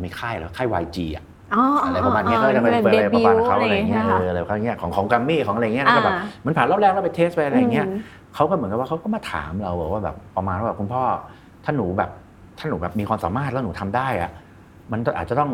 [0.05, 1.25] มีค่ายแล้วค่าย YG อะ
[1.55, 8.01] อ๋อออะไรประมาณเนี้ยก็จะไปเป็นไปอะไรประมาณเขาดอะไรบิวต์เงี้ยใช่เอไหมอคะอะไรเขาเงี้ยของของกัมมี่ของอะไรเงี้ยแล้วก็แบบอ่าเหมันผ่านรอบแรกแล้วไปเทสไปอะไรเงี้ยอืม
[8.35, 11.03] เขาก็เหมือนกับว่าเขาก็มาถามเราบอกว่าแบบประมาณว่าแบบคุณพ่อ
[11.65, 12.11] ถ้าหนูแบบ
[12.59, 14.31] ถ้าหนูแบบมีความสามารถแล้วหนูทำได้อะ
[14.93, 15.51] มันอาจจะต้อง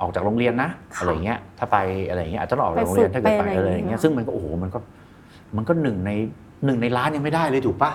[0.00, 1.76] ออกจากโรงเรียนนะค่ะอะไรเงี้ยถ้าไป
[2.08, 4.78] อะไรเงี้ยอาจจะต้องออกจากโรงเรียนไปฝึกถ้าเกิดไปไปอะไรอะไรอย่างเงี้ยเงี้ยซึ่งมันก็โอ้โหมันก็
[5.56, 6.10] มันก็หนึ่งใน
[6.64, 7.92] หนึ่งในล้านยังไม่ได้เลยถูกปะ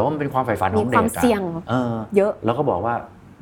[0.00, 2.94] แต่ว่ามันเป็นความใฝ่ฝันขมีองคเด็วามกอะเสี่ยงเออเยอะแล้วก็บอกว่า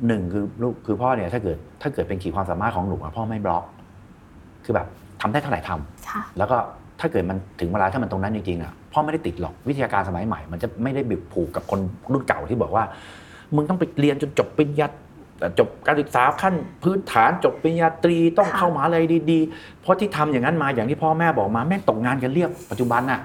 [0.07, 3.63] หนึ่งคือลูกคือพ่อเนี่ยถ้าเกิดถ้าเกิดเป็นขีดความสามารถของหนูอะพ่อไม่บล็อก
[4.65, 4.87] คือแบบ
[5.21, 6.57] ทำได้เท่าไหร่ทำค่ะแล้วก็
[6.99, 11.79] ถ้าเกิดมันถึงเวลาถ้ามันตรงนั้นจริงๆอะพ่อไม่ได้ติดหรอกวิทยาการสมัยใหม่ มันจะไม่ได้บิบผูกกับคน
[12.11, 12.83] รุ่นเก่าที่บอกว่า
[13.55, 14.87] มึงต้องไปเรียนจนจบปริญญา
[15.59, 16.53] จบการศึกษาขั้น
[16.83, 18.97] พื้นฐานจบปริญญาตรีต้องค่ะเข้ามหาอะไร
[19.31, 23.21] ดีๆ เพราะที่ทำอย่างนั้นมาอย่างที่พ่อแม่บอกมาแม่งตกงานกันเรียบปัจจุบันน่ะ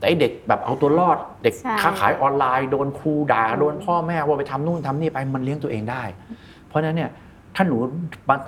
[0.00, 6.02] แต่ไอเด็กแบบเอาตัวรอด เด็กใช่ ค้าขายออนไลน์โดนครูด่าอืมโดนพ่อแม่ว่าไปทำนู่นทำนี่ไปมันเลี้ยงตัวเองได้
[6.68, 7.10] เพราะฉะนั้นเนี่ย
[7.56, 7.76] ถ้าหนู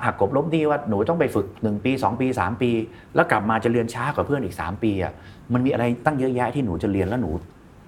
[0.05, 2.71] หักกบลบหนี่ว่าหนูต้องไปฝึก 1 ปี 2 ปี 3 ปี
[3.15, 5.13] แล้วกลับมาจะเรียนช้ากว่าเพื่อนอีก 3 ปีอะ
[5.53, 7.31] มันมีอะไรตั้งเยอะแยะที่หนูจะเรียนแล้วหนู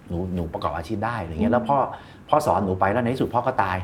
[0.08, 1.78] หนูหนูประกอบอาชีพได้อะไรเงี้ยแล้วพ่อ
[2.28, 3.76] พ่อสอนหนูไปแล้วในที่สุดพ่อก็ตาย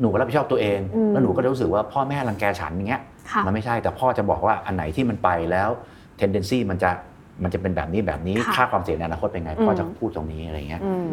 [0.00, 5.68] หนูก็รับผิดชอบตัวเอง อืม แล้วหนูก็รู้สึกว่าพ่อแม่รังแกฉันอย่างเงี้ย ค่ะ มันไม่ใช่แต่พ่อจะบอกว่าอันไหนที่มันไปแล้ว
[6.20, 6.90] tendency มันจะ
[7.42, 11.08] มันจะเป็นแบบนี้แบบนี้ค่ะค่าความเสี่ยงในอนาคตเป็นไง พ่ออมจะพูดตรงนี้อะไรเงี้ยอืม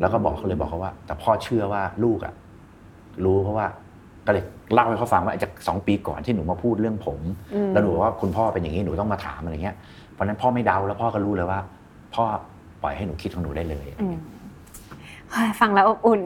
[0.00, 2.34] แล้วก็บอกเขาเลยบอกเขาว่า แต่พ่อเชื่อว่าลูกอะ
[3.24, 3.66] รู้เพราะว่า
[4.26, 7.20] ก็เลยเล่าให้เขาฟังว่าไอ้จากสองปีก่อนที่หนูมาพูดเรื่องผม
[7.54, 9.76] อืมแล้วหนูบอกว่าคุณพ่อเป็นอย่างนี้หนูต้องมาถามอะไรเงี้ย
[10.12, 11.60] เพราะฉะนั้นพ่อไม่เดาแล้วพ่อก็รู้เลยว่า
[12.14, 12.24] พ่อ
[12.82, 14.16] ปล่อยให้หนูคิดของหนูได้เลยอืม
[15.30, 16.20] เฮ้ยฟังแล้วอบอุ่น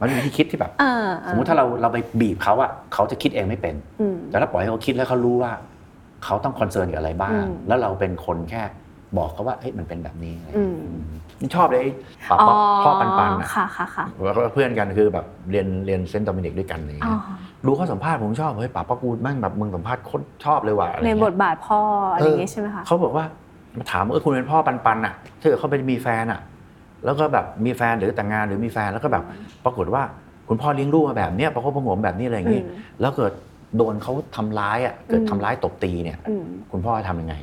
[0.00, 5.52] มันเป็นวิธีคิดที่แบบเออสมมุติถ้าเราเราไปบีบเขาอะเขาจะคิดเองไม่เป็นอืมแต่ถ้าปล่อยให้เขาคิดแล้วเขารู้ว่า
[6.24, 8.62] เขาต้อง concern กับอะไรบ้างอืมแล้วเราเป็นคนแค่
[9.16, 10.78] บอกเขาว่าเฮ้ยมันเป็นแบบนี้อะไรอืม
[11.40, 11.90] นี่ชอบเลยไอ้
[12.30, 17.20] ป๋าป๊อปพ่อปันปันอะค่ะค่ะค่ะแล้วก็เพื่อนกันคือแบบเรียนเรียนเซนต์โดมินิกด้วยกันอะไรอ๋อเงี้ย
[17.66, 21.80] ดูเขาสัมภาษณ์ผมชอบเฮ้ยป๋าป๊อปกูแม่งแบบมึงสัมภาษณ์โคตรชอบเลยว่ะอะไรในเงี้ยบทบาทพ่อ
[22.12, 23.24] อะไรอย่างเงี้ยใช่ไหมคะเขาบอกว่า
[23.76, 26.40] มาถามว่าเออคุณเป็นพ่อปันปันอะถ้าเกิดเขาไปมีแฟนอะ
[27.04, 29.24] แล้วก็แบบมีแฟนหรือแต่งงานหรือมีแฟนแล้วก็แบบ
[29.64, 30.02] ปรากฏว่า
[30.48, 32.64] คุณพ่อเลี้ยงลูกมาแบบเนี้ยประคบประหงมแบบนี้อะไรอย่างอืงี้ม
[33.00, 33.32] แล้วเกิด
[33.76, 37.34] โดนเขาทำร้ายอะเกิดอืมทำร้ายตบตีเนี่ยอืมคุณพ่อจะทำยังไง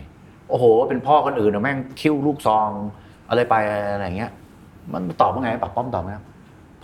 [0.49, 2.69] โอ้โห เป็นพ่อคนอื่นนะแม่งคิ้วลูกซอง
[3.30, 3.55] อะไรไป
[3.93, 4.32] อะไรอย่างเงี้ย
[4.93, 6.25] มันตอบว่าไงปักป้อมตอบไหมครับ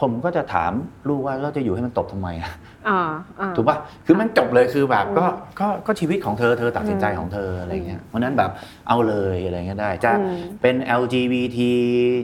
[0.02, 0.72] ผมก็จะถาม
[1.10, 2.52] ลูกว่าเราจะอยู่ให้มันตบทำไมอะ
[2.88, 3.00] อ่า
[3.40, 5.26] อ่าถูกป่ะคือมันจบเลยคือแบบอืมก็
[5.60, 8.52] ก็ก็ชีวิตของเธอเธอตัดสินใจอืมของเธออะไรเงี้ยเพราะฉะนั้นแบบ
[8.88, 11.58] เอาเลยอะไรเงี้ยได้จะอืมเป็น LGBT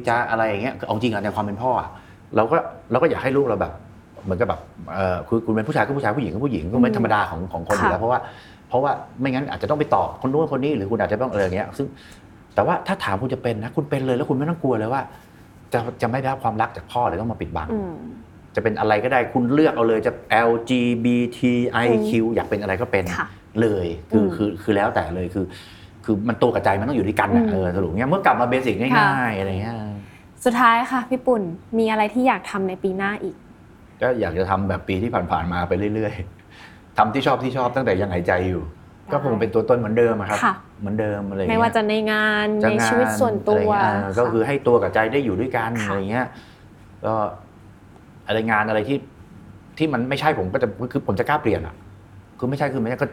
[0.07, 1.89] จะอะไรอย่างเงี้ยเอาจริงอะในความเป็นพ่ออะ
[2.36, 2.55] เราก็
[2.91, 3.74] เราก็อยากให้ลูกเราแบบ
[4.30, 4.61] เหมือนกับแบบ
[4.95, 8.19] เออคุณคุณเป็นผู้ชายก็ผู้ชายผู้หญิงก็ผู้หญิงก็เป็นธรรมดาของของคนอยู่แล้วเพราะว่า
[8.69, 11.88] เพราะว่าไม่งั้นอาจจะต้องไปตอบคนนู้นคนนี้หรือคุณอาจจะต้องอะไรอย่างเงี้ยซึ่ง
[12.55, 15.01] แต่ว่าถ้าถามคุณจะเป็นนะคุณเป็นเลยแล้วคุณไม่ต้องกลัวเลยว่า
[15.73, 17.93] จะจะไม่ได้รับความรักจากพ่อเลยต้องมาปิดบังอืม
[18.55, 20.11] จะเป็นอะไรก็ได้คุณเลือกเอาเลยจะ
[20.49, 23.27] LGBTIQ อยากเป็นอะไรก็เป็นค่ะ
[23.61, 25.45] เลยคืออืมคือคือแล้วแต่เลยคือ
[26.05, 29.75] คือมันตัวกับใจมันต้องอยู่ด้วยกันนะอืมเออสรุปเงี้ยเมื่อกลับมาเบสิกค่ะง่ายๆอะไรเงี้ย
[30.45, 31.41] สุดท้ายค่ะพี่ปุ่น
[31.80, 33.36] มีอะไรที่อยากทำในปีหน้าอีก
[34.01, 36.13] ก็อยากจะทำแบบปีที่ผ่านๆมาไปเรื่อย
[36.55, 38.63] ๆทำที่ชอบที่ชอบตั้งแต่ยังหายใจอยู่
[39.11, 46.27] ก็คงเป็นตัวตนเหมือนเดิมอะครับค่ะเหมือนเดิมอะไรเงี้ไม่ยว่าจะในงานจะในงาชีวิตส่วนตัวอะไรเงี้ยเออก็คือให้ตัวกับใจได้อยู่ด้วยกันค่ะอะไรเงี้ย
[47.05, 47.13] ก็
[48.27, 48.97] อะไรงานอะไรที่
[49.77, 51.75] ที่มันไม่ใช่ผมก็จะคือผมจะกล้าเปลี่ยนอะ
[52.39, 53.07] คือไม่ใช่คือไม่ใช่ก็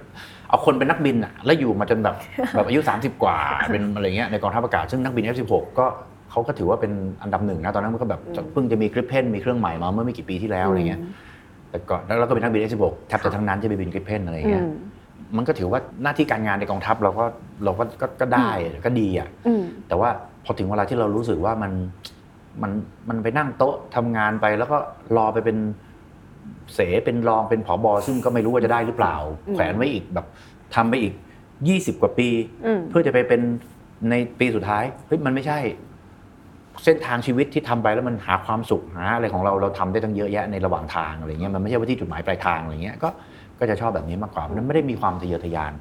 [0.48, 2.14] เอาคนเป็นนักบินอะแล้วอยู่มาจนแบบ
[2.54, 3.38] แบบอายุ 30 กว่า
[3.72, 5.86] เป็นอะไรเงี้ยในกองทัพอากาศซึ่งนักบิน F16 ก็
[6.36, 8.20] เขาก็ถือว่าเป็นอันดับหนึ่งนะตอนนั้นมันก็แบบ
[8.52, 11.00] เพิ่งจะมีกริปเพนมีเครื่องใหม่มาเมื่อไม่กี่ปีที่แล้วอะไรเงี้ย
[11.70, 14.68] แต่ก่อนแล้วเราก็เป็นนักบิน F16 แทบจะทั้งนั้นจะไปบินกริปเพนอะไรอืเงี้ยม
[15.36, 17.24] มันก็ถือว่าหน้าที่การงานในกองทัพเราก็
[17.64, 18.50] เราก็ก็ก็ได้
[18.86, 20.08] ก็ดีอะอืมแต่ว่า
[20.44, 21.72] พอถึงเวลาที่เรารู้สึกว่ามัน
[22.62, 22.72] มัน
[23.08, 24.76] มันไปนั่งโต๊ะทำงานไปแล้วก็
[25.16, 25.56] รอไปเป็น
[26.74, 29.16] เสเป็นรองเป็นผอบอซึ่งก็ไม่รู้ว่าจะได้หรือเปล่า
[29.48, 30.26] อืมแขวนไว้อีกแบบ
[30.74, 31.12] ทำไปอีก
[31.68, 32.28] ยี่สิบกว่าปี
[32.66, 33.40] อืมเพื่อจะไปเป็น
[34.10, 35.58] ในปีสุดท้ายเฮ้ยมันไม่ใช่
[36.84, 43.08] เส้นทางชีวิตที่ทำไปแล้วมันหาความสุขหาอะไรของเราเราทำได้ตั้งเยอะแยะในระหว่างทางอะไรเงี้ยมันไม่ใช่ว่าที่จุดหมายปลายทางอะไรเงี้ยก็
[43.58, 45.72] ก็จะชอบแบบนี้มากกว่าเพราะฉะนั้นไม่ได้มีความทะเยอทะยาน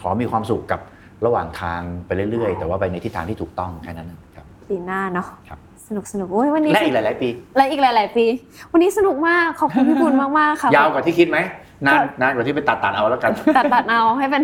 [0.00, 0.80] ขอมีความสุขกับ
[1.26, 5.58] ระหว่างทางไปเรื่อยๆ แต่ว่าไปในทิศทางที่ถูกต้องแค่นั้นนะครับปีหน้าเนาะครับ
[5.88, 8.24] สนุกสนุกโอ้ยวันนี้และอีกหลายๆปีและอีกหลาย ๆ ปี
[8.72, 11.38] วันนี้สนุกมากขอบคุณพี่ปุ่นมากๆค่ะยาวกว่าที่คิดไหม
[11.86, 14.42] นานนานกว่าที่ไปตัดตัดเอาแล้วกัน ตัดตัดเอาให้เป็น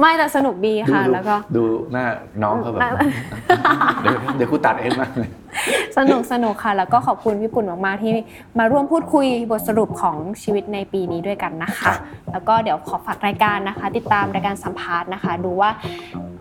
[0.00, 1.62] ไม่แต่สนุกดีดูค่ะดูแล้วก็ ดู
[1.92, 2.04] หน้า
[2.42, 2.90] น้องเขาแบบน่า
[4.02, 5.30] เดี๋ยวเดี๋ยวกูตัดเองมากเลย
[5.96, 8.12] สนุกสนุกค่ะ แล้วก็ขอบคุณพี่ปุ่นมากๆที่
[8.58, 11.96] มาร่วมพูดคุยบทสรุปของชีวิตในปีนี้ด้วยกันนะครัคะบ
[12.32, 15.70] แล้วก็เดี๋ยวขอฝากรายการนะคะ ติดตามรายการสัมภาษณ์นะคะ ดูว่า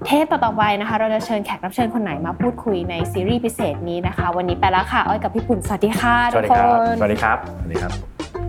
[0.05, 8.44] เทปต่อๆไปนะคะ เราจะเชิญแขกรับเชิญคนไหนมาพูดคุยในซีรีส์พิเศษนี้นะคะ วันนี้ไปแล้วค่ะอ้อยกับพี่ปุ่นสวัสดีค่ะสทุวัสกดีคครับนสวัสดีครับสวัสดีครับ